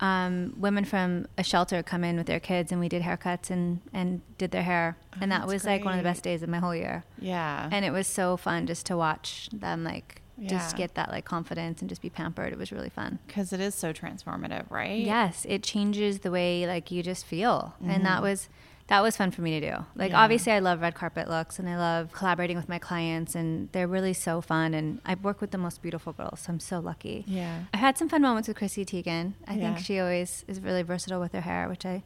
um, 0.02 0.54
women 0.58 0.86
from 0.86 1.28
a 1.38 1.44
shelter 1.44 1.82
come 1.82 2.04
in 2.04 2.18
with 2.18 2.28
their 2.28 2.40
kids, 2.40 2.72
and 2.72 2.80
we 2.80 2.90
did 2.90 3.02
haircuts 3.04 3.50
and, 3.50 3.80
and 3.94 4.22
did 4.38 4.52
their 4.52 4.64
hair. 4.64 4.98
and 5.22 5.32
that 5.32 5.44
Oh, 5.44 5.48
was 5.48 5.66
like 5.66 5.84
one 5.84 5.94
of 5.94 5.98
the 6.00 6.04
best 6.04 6.24
days 6.24 6.44
of 6.44 6.50
my 6.50 6.60
whole 6.60 6.76
year. 6.76 7.04
Yeah. 7.20 7.70
And 7.72 7.84
it 7.86 7.92
was 7.92 8.06
so 8.08 8.38
fun 8.38 8.68
just 8.68 8.86
to 8.88 8.98
watch 8.98 9.50
them, 9.54 9.84
like, 9.84 10.22
just 10.46 10.78
get 10.78 10.96
that 10.96 11.10
like 11.12 11.26
confidence 11.26 11.82
and 11.82 11.90
just 11.90 12.02
be 12.02 12.10
pampered. 12.10 12.54
It 12.54 12.58
was 12.58 12.72
really 12.72 12.90
fun. 12.90 13.20
because 13.28 13.52
it 13.52 13.60
is 13.60 13.76
so 13.76 13.92
transformative, 13.92 14.70
right? 14.72 14.98
Yes, 15.02 15.46
it 15.50 15.64
changes 15.64 16.20
the 16.20 16.32
way 16.32 16.66
like 16.66 16.92
you 16.92 17.04
just 17.04 17.26
feel, 17.26 17.74
and 17.82 17.92
Mm-hmm. 17.92 18.04
that 18.06 18.22
was 18.22 18.48
that 18.90 19.02
was 19.02 19.16
fun 19.18 19.32
for 19.32 19.42
me 19.42 19.60
to 19.60 19.72
do. 19.72 19.86
Like 19.96 20.12
Yeah. 20.12 20.22
obviously, 20.22 20.52
I 20.52 20.60
love 20.60 20.82
red 20.82 20.94
carpet 20.96 21.28
looks, 21.30 21.58
and 21.60 21.70
I 21.70 21.78
love 21.78 22.12
collaborating 22.12 22.58
with 22.58 22.68
my 22.68 22.80
clients, 22.80 23.34
and 23.36 23.70
they're 23.72 23.88
really 23.88 24.14
so 24.14 24.42
fun. 24.42 24.74
And 24.74 25.00
I 25.06 25.16
work 25.16 25.42
with 25.42 25.52
the 25.52 25.58
most 25.58 25.82
beautiful 25.82 26.12
girls, 26.14 26.42
so 26.42 26.52
I'm 26.54 26.60
so 26.60 26.80
lucky. 26.80 27.24
Yeah. 27.28 27.64
I've 27.74 27.80
had 27.80 27.98
some 27.98 28.10
fun 28.10 28.22
moments 28.22 28.48
with 28.48 28.58
Chrissy 28.58 28.86
Teigen. 28.86 29.34
I 29.48 29.54
Yeah. 29.54 29.74
think 29.76 29.86
she 29.86 30.00
always 30.00 30.44
is 30.48 30.60
really 30.60 30.82
versatile 30.84 31.20
with 31.22 31.32
her 31.34 31.42
hair, 31.42 31.70
which 31.70 31.86
I 31.86 32.04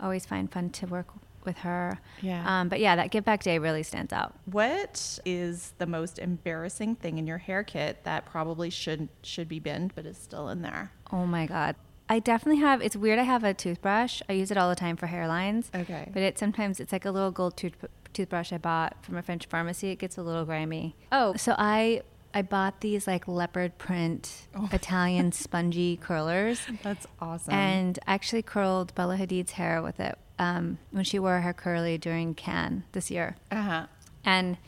always 0.00 0.24
find 0.26 0.50
fun 0.52 0.70
to 0.70 0.86
work 0.86 1.08
with 1.44 1.58
her. 1.58 1.98
Yeah. 2.20 2.42
Um, 2.60 2.68
but 2.68 2.78
yeah, 2.78 2.94
that 2.96 3.10
give 3.10 3.24
back 3.24 3.42
day 3.42 3.58
really 3.58 3.82
stands 3.82 4.12
out. 4.12 4.34
What 4.44 5.18
is 5.24 5.72
the 5.78 5.86
most 5.86 6.18
embarrassing 6.18 6.96
thing 6.96 7.16
in 7.16 7.26
your 7.26 7.38
hair 7.38 7.62
kit 7.64 8.04
that 8.04 8.26
probably 8.26 8.68
should 8.68 9.08
should 9.22 9.48
be 9.48 9.58
binned 9.58 9.92
but 9.94 10.04
is 10.04 10.18
still 10.18 10.50
in 10.50 10.60
there? 10.62 10.92
Oh 11.10 11.24
my 11.24 11.46
god. 11.46 11.74
I 12.08 12.18
definitely 12.18 12.60
have. 12.62 12.80
It's 12.82 12.96
weird. 12.96 13.18
I 13.18 13.22
have 13.24 13.44
a 13.44 13.52
toothbrush. 13.54 14.22
I 14.28 14.32
use 14.32 14.50
it 14.50 14.56
all 14.56 14.68
the 14.70 14.76
time 14.76 14.96
for 14.96 15.06
hairlines. 15.06 15.66
Okay. 15.74 16.08
But 16.12 16.22
it 16.22 16.38
sometimes 16.38 16.80
it's 16.80 16.92
like 16.92 17.04
a 17.04 17.10
little 17.10 17.30
gold 17.30 17.56
tooth, 17.56 17.74
toothbrush 18.14 18.52
I 18.52 18.58
bought 18.58 18.96
from 19.04 19.16
a 19.16 19.22
French 19.22 19.46
pharmacy. 19.46 19.90
It 19.90 19.96
gets 19.98 20.16
a 20.16 20.22
little 20.22 20.44
grimy. 20.44 20.96
Oh, 21.12 21.34
so 21.36 21.54
I 21.58 22.02
I 22.34 22.42
bought 22.42 22.80
these 22.80 23.06
like 23.06 23.26
leopard 23.28 23.78
print 23.78 24.48
Oh. 24.54 24.68
Italian 24.72 25.32
spongy 25.32 25.96
curlers, 25.96 26.60
That's 26.82 27.06
awesome. 27.20 27.54
and 27.54 27.98
I 28.06 28.14
actually 28.14 28.42
curled 28.42 28.94
Bella 28.94 29.16
Hadid's 29.16 29.52
hair 29.52 29.82
with 29.82 29.98
it 29.98 30.16
um, 30.38 30.78
when 30.90 31.04
she 31.04 31.18
wore 31.18 31.40
her 31.40 31.52
curly 31.54 31.96
during 31.96 32.34
Cannes 32.34 32.84
this 32.92 33.10
year 33.10 33.36
uh-huh. 33.50 33.86
and 34.24 34.58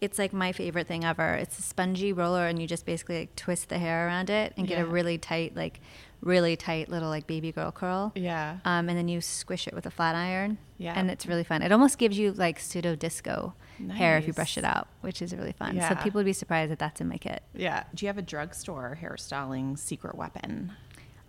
it's 0.00 0.18
like 0.18 0.32
my 0.32 0.52
favorite 0.52 0.86
thing 0.86 1.04
ever. 1.04 1.34
It's 1.34 1.58
a 1.58 1.62
spongy 1.62 2.14
roller, 2.14 2.46
and 2.46 2.58
you 2.58 2.66
just 2.66 2.86
basically 2.86 3.18
like 3.20 3.36
twist 3.36 3.68
the 3.68 3.76
hair 3.78 4.06
around 4.06 4.30
it 4.30 4.54
and 4.56 4.66
get 4.66 4.80
a 4.80 4.86
really 4.86 5.18
tight, 5.18 5.54
like 5.54 5.78
really 6.20 6.56
tight 6.56 6.88
little 6.88 7.08
like 7.08 7.26
baby 7.26 7.52
girl 7.52 7.72
curl. 7.72 8.12
Yeah. 8.14 8.58
Um, 8.64 8.88
and 8.88 8.98
then 8.98 9.08
you 9.08 9.20
squish 9.20 9.66
it 9.66 9.74
with 9.74 9.86
a 9.86 9.90
flat 9.90 10.14
iron. 10.14 10.58
Yeah. 10.78 10.94
And 10.96 11.10
it's 11.10 11.26
really 11.26 11.44
fun. 11.44 11.62
It 11.62 11.72
almost 11.72 11.98
gives 11.98 12.18
you 12.18 12.32
like 12.32 12.58
pseudo 12.58 12.94
disco 12.96 13.54
hair 13.88 14.18
if 14.18 14.26
you 14.26 14.32
brush 14.32 14.58
it 14.58 14.64
out, 14.64 14.88
which 15.00 15.22
is 15.22 15.34
really 15.34 15.52
fun. 15.52 15.76
Yeah. 15.76 15.88
So 15.88 15.94
people 15.96 16.18
would 16.18 16.26
be 16.26 16.32
surprised 16.32 16.70
that 16.70 16.78
that's 16.78 17.00
in 17.00 17.08
my 17.08 17.16
kit. 17.16 17.42
Yeah. 17.54 17.84
Do 17.94 18.04
you 18.04 18.08
have 18.08 18.18
a 18.18 18.22
drugstore 18.22 18.98
hairstyling 19.02 19.78
secret 19.78 20.14
weapon? 20.14 20.72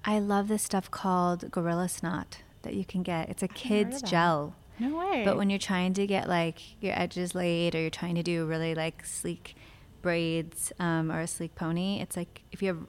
I 0.04 0.20
love 0.20 0.48
this 0.48 0.64
stuff 0.64 0.90
called 0.90 1.50
Gorilla 1.52 1.88
Snot 1.88 2.40
that 2.64 2.74
you 2.74 2.86
can 2.86 3.04
get. 3.04 3.30
It's 3.30 3.44
a 3.44 3.48
kid's 3.48 4.02
gel. 4.02 4.56
No 4.80 4.98
way. 4.98 5.24
But 5.24 5.38
when 5.38 5.50
you're 5.50 5.60
trying 5.60 5.94
to 5.94 6.08
get 6.08 6.28
like 6.28 6.82
your 6.82 6.98
edges 7.00 7.36
laid 7.36 7.76
or 7.76 7.82
you're 7.82 7.90
trying 7.90 8.16
to 8.16 8.24
do 8.24 8.46
really 8.46 8.74
like 8.74 9.06
sleek 9.06 9.56
braids 10.02 10.74
um, 10.80 11.12
or 11.12 11.22
a 11.22 11.28
sleek 11.28 11.56
pony, 11.56 12.00
it's 12.02 12.18
like 12.18 12.42
if 12.52 12.62
you 12.62 12.68
have 12.70 12.80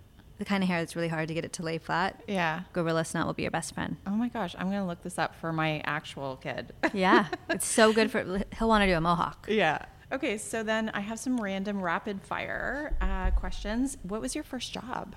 the 0.42 0.48
kind 0.48 0.62
of 0.64 0.68
hair 0.68 0.80
that's 0.80 0.96
really 0.96 1.08
hard 1.08 1.28
to 1.28 1.34
get 1.34 1.44
it 1.44 1.52
to 1.54 1.62
lay 1.62 1.78
flat, 1.78 2.20
yeah. 2.26 2.62
Gorilla 2.72 3.04
Snot 3.04 3.26
will 3.26 3.32
be 3.32 3.42
your 3.42 3.52
best 3.52 3.74
friend. 3.74 3.96
Oh 4.06 4.10
my 4.10 4.28
gosh, 4.28 4.56
I'm 4.58 4.66
gonna 4.66 4.86
look 4.86 5.02
this 5.04 5.18
up 5.18 5.36
for 5.36 5.52
my 5.52 5.80
actual 5.84 6.36
kid. 6.36 6.72
Yeah, 6.92 7.28
it's 7.48 7.66
so 7.66 7.92
good 7.92 8.10
for. 8.10 8.42
He'll 8.58 8.68
want 8.68 8.82
to 8.82 8.86
do 8.86 8.96
a 8.96 9.00
mohawk. 9.00 9.46
yeah. 9.48 9.84
Okay, 10.10 10.36
so 10.36 10.62
then 10.62 10.90
I 10.92 11.00
have 11.00 11.18
some 11.18 11.40
random 11.40 11.80
rapid 11.80 12.20
fire 12.22 12.94
uh, 13.00 13.30
questions. 13.30 13.96
What 14.02 14.20
was 14.20 14.34
your 14.34 14.44
first 14.44 14.72
job? 14.72 15.14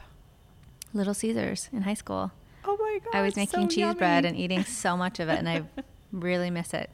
Little 0.94 1.14
Caesars 1.14 1.70
in 1.74 1.82
high 1.82 1.96
school. 1.96 2.32
Oh 2.64 2.78
my 2.80 3.00
god! 3.04 3.18
I 3.18 3.22
was 3.22 3.36
making 3.36 3.68
cheese 3.70 3.94
bread 3.96 4.26
and 4.26 4.38
eating 4.44 4.64
so 4.64 4.96
much 4.96 5.20
of 5.20 5.28
it, 5.28 5.40
and 5.40 5.50
I 5.50 5.64
really 6.12 6.50
miss 6.52 6.74
it. 6.74 6.90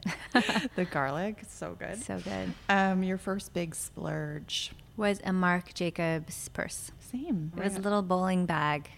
the 0.74 0.84
garlic, 0.86 1.42
so 1.48 1.76
good. 1.78 2.02
so 2.02 2.18
good. 2.18 2.52
Um, 2.68 3.02
your 3.02 3.18
first 3.18 3.52
big 3.52 3.74
splurge. 3.74 4.72
Was 5.02 5.20
a 5.24 5.32
Marc 5.32 5.74
Jacobs 5.74 6.48
purse. 6.50 6.92
Same. 7.00 7.50
It 7.56 7.64
was 7.64 7.74
a 7.74 7.80
little 7.80 8.02
bowling 8.02 8.46
bag, 8.46 8.88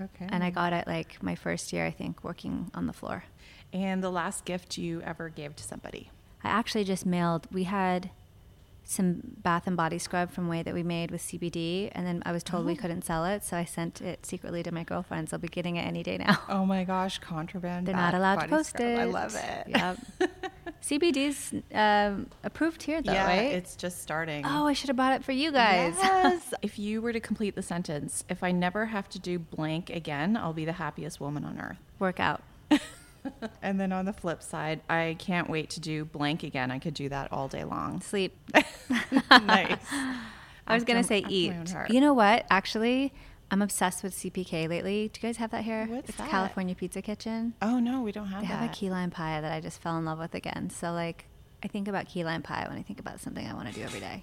Okay. 0.00 0.28
and 0.28 0.44
I 0.44 0.50
got 0.50 0.72
it 0.72 0.86
like 0.86 1.20
my 1.24 1.34
first 1.34 1.72
year, 1.72 1.84
I 1.84 1.90
think, 1.90 2.22
working 2.22 2.70
on 2.72 2.86
the 2.86 2.92
floor. 2.92 3.24
And 3.72 4.00
the 4.00 4.10
last 4.10 4.44
gift 4.44 4.78
you 4.78 5.02
ever 5.02 5.28
gave 5.28 5.56
to 5.56 5.64
somebody. 5.64 6.12
I 6.44 6.50
actually 6.50 6.84
just 6.84 7.04
mailed. 7.04 7.48
We 7.50 7.64
had 7.64 8.10
some 8.84 9.22
Bath 9.42 9.66
and 9.66 9.76
Body 9.76 9.98
scrub 9.98 10.30
from 10.30 10.48
Ouai 10.48 10.64
that 10.64 10.72
we 10.72 10.84
made 10.84 11.10
with 11.10 11.20
CBD, 11.20 11.90
and 11.96 12.06
then 12.06 12.22
I 12.24 12.30
was 12.30 12.44
told 12.44 12.64
we 12.64 12.74
oh. 12.74 12.76
couldn't 12.76 13.02
sell 13.02 13.24
it, 13.24 13.42
so 13.42 13.56
I 13.56 13.64
sent 13.64 14.00
it 14.00 14.24
secretly 14.24 14.62
to 14.62 14.70
my 14.70 14.84
girlfriends. 14.84 15.32
I'll 15.32 15.40
be 15.40 15.48
getting 15.48 15.74
it 15.74 15.82
any 15.82 16.04
day 16.04 16.18
now. 16.18 16.38
Oh 16.48 16.64
my 16.64 16.84
gosh, 16.84 17.18
contraband. 17.18 17.88
They're 17.88 17.96
not 17.96 18.14
allowed 18.14 18.36
to 18.42 18.46
post 18.46 18.70
scrub. 18.70 18.88
it. 18.88 18.98
I 19.00 19.04
love 19.04 19.34
it. 19.34 19.66
Yep. 19.66 19.98
CBD's 20.82 21.54
um, 21.74 22.28
approved 22.42 22.82
here, 22.82 23.02
though, 23.02 23.12
yeah, 23.12 23.26
right? 23.26 23.52
it's 23.52 23.76
just 23.76 24.00
starting. 24.02 24.44
oh, 24.46 24.66
I 24.66 24.72
should 24.72 24.88
have 24.88 24.96
bought 24.96 25.12
it 25.12 25.24
for 25.24 25.32
you 25.32 25.52
guys. 25.52 25.94
Yes. 25.98 26.54
if 26.62 26.78
you 26.78 27.02
were 27.02 27.12
to 27.12 27.20
complete 27.20 27.54
the 27.54 27.62
sentence, 27.62 28.24
if 28.28 28.42
I 28.42 28.50
never 28.50 28.86
have 28.86 29.08
to 29.10 29.18
do 29.18 29.38
blank 29.38 29.90
again, 29.90 30.36
I'll 30.36 30.52
be 30.52 30.64
the 30.64 30.72
happiest 30.72 31.20
woman 31.20 31.44
on 31.44 31.60
earth. 31.60 31.78
Workout. 31.98 32.42
And 33.62 33.78
then 33.78 33.92
on 33.92 34.04
the 34.04 34.12
flip 34.12 34.42
side, 34.42 34.80
I 34.88 35.16
can't 35.18 35.50
wait 35.50 35.70
to 35.70 35.80
do 35.80 36.04
blank 36.04 36.42
again. 36.42 36.70
I 36.70 36.78
could 36.78 36.94
do 36.94 37.08
that 37.10 37.32
all 37.32 37.48
day 37.48 37.64
long. 37.64 38.00
Sleep. 38.00 38.36
nice. 39.30 39.78
I 40.66 40.74
was 40.74 40.84
gonna 40.84 41.04
say 41.04 41.24
eat. 41.28 41.52
You 41.90 42.00
know 42.00 42.14
what? 42.14 42.46
Actually, 42.50 43.12
I'm 43.52 43.62
obsessed 43.62 44.04
with 44.04 44.14
CPK 44.14 44.68
lately. 44.68 45.08
Do 45.12 45.18
you 45.20 45.28
guys 45.28 45.36
have 45.38 45.50
that 45.50 45.64
here? 45.64 45.86
What's 45.88 46.10
it's 46.10 46.18
that? 46.18 46.30
California 46.30 46.74
Pizza 46.74 47.02
Kitchen. 47.02 47.54
Oh 47.60 47.80
no, 47.80 48.00
we 48.02 48.12
don't 48.12 48.28
have 48.28 48.42
They 48.42 48.48
that. 48.48 48.54
have 48.60 48.70
a 48.70 48.72
key 48.72 48.90
lime 48.90 49.10
pie 49.10 49.40
that 49.40 49.50
I 49.52 49.60
just 49.60 49.82
fell 49.82 49.98
in 49.98 50.04
love 50.04 50.18
with 50.20 50.34
again. 50.34 50.70
So 50.70 50.92
like, 50.92 51.24
I 51.62 51.68
think 51.68 51.88
about 51.88 52.06
key 52.06 52.22
lime 52.24 52.42
pie 52.42 52.64
when 52.68 52.78
I 52.78 52.82
think 52.82 53.00
about 53.00 53.20
something 53.20 53.44
I 53.46 53.52
want 53.54 53.68
to 53.68 53.74
do 53.74 53.82
every 53.82 54.00
day. 54.00 54.22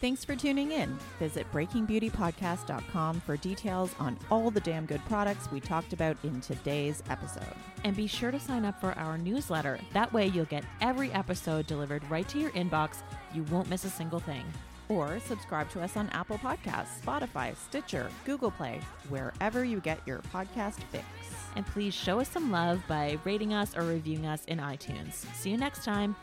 Thanks 0.00 0.24
for 0.24 0.34
tuning 0.34 0.72
in. 0.72 0.96
Visit 1.18 1.50
breakingbeautypodcast.com 1.52 3.20
for 3.20 3.36
details 3.36 3.94
on 3.98 4.18
all 4.30 4.50
the 4.50 4.60
damn 4.60 4.86
good 4.86 5.04
products 5.06 5.50
we 5.52 5.60
talked 5.60 5.92
about 5.92 6.16
in 6.24 6.40
today's 6.40 7.02
episode. 7.10 7.42
And 7.84 7.94
be 7.94 8.06
sure 8.06 8.30
to 8.30 8.40
sign 8.40 8.64
up 8.64 8.80
for 8.80 8.92
our 8.98 9.18
newsletter. 9.18 9.78
That 9.92 10.10
way, 10.10 10.28
you'll 10.28 10.46
get 10.46 10.64
every 10.80 11.12
episode 11.12 11.66
delivered 11.66 12.02
right 12.10 12.26
to 12.30 12.38
your 12.38 12.50
inbox. 12.52 13.02
You 13.34 13.42
won't 13.44 13.68
miss 13.68 13.84
a 13.84 13.90
single 13.90 14.20
thing. 14.20 14.44
Or 14.90 15.20
subscribe 15.20 15.70
to 15.70 15.80
us 15.80 15.96
on 15.96 16.08
Apple 16.10 16.36
Podcasts, 16.38 17.00
Spotify, 17.02 17.56
Stitcher, 17.56 18.10
Google 18.24 18.50
Play, 18.50 18.80
wherever 19.08 19.64
you 19.64 19.80
get 19.80 20.00
your 20.04 20.18
podcast 20.34 20.82
fix. 20.90 21.06
And 21.54 21.64
please 21.64 21.94
show 21.94 22.18
us 22.18 22.28
some 22.28 22.50
love 22.50 22.82
by 22.88 23.16
rating 23.24 23.54
us 23.54 23.76
or 23.76 23.82
reviewing 23.82 24.26
us 24.26 24.44
in 24.46 24.58
iTunes. 24.58 25.12
See 25.36 25.50
you 25.50 25.56
next 25.56 25.84
time. 25.84 26.16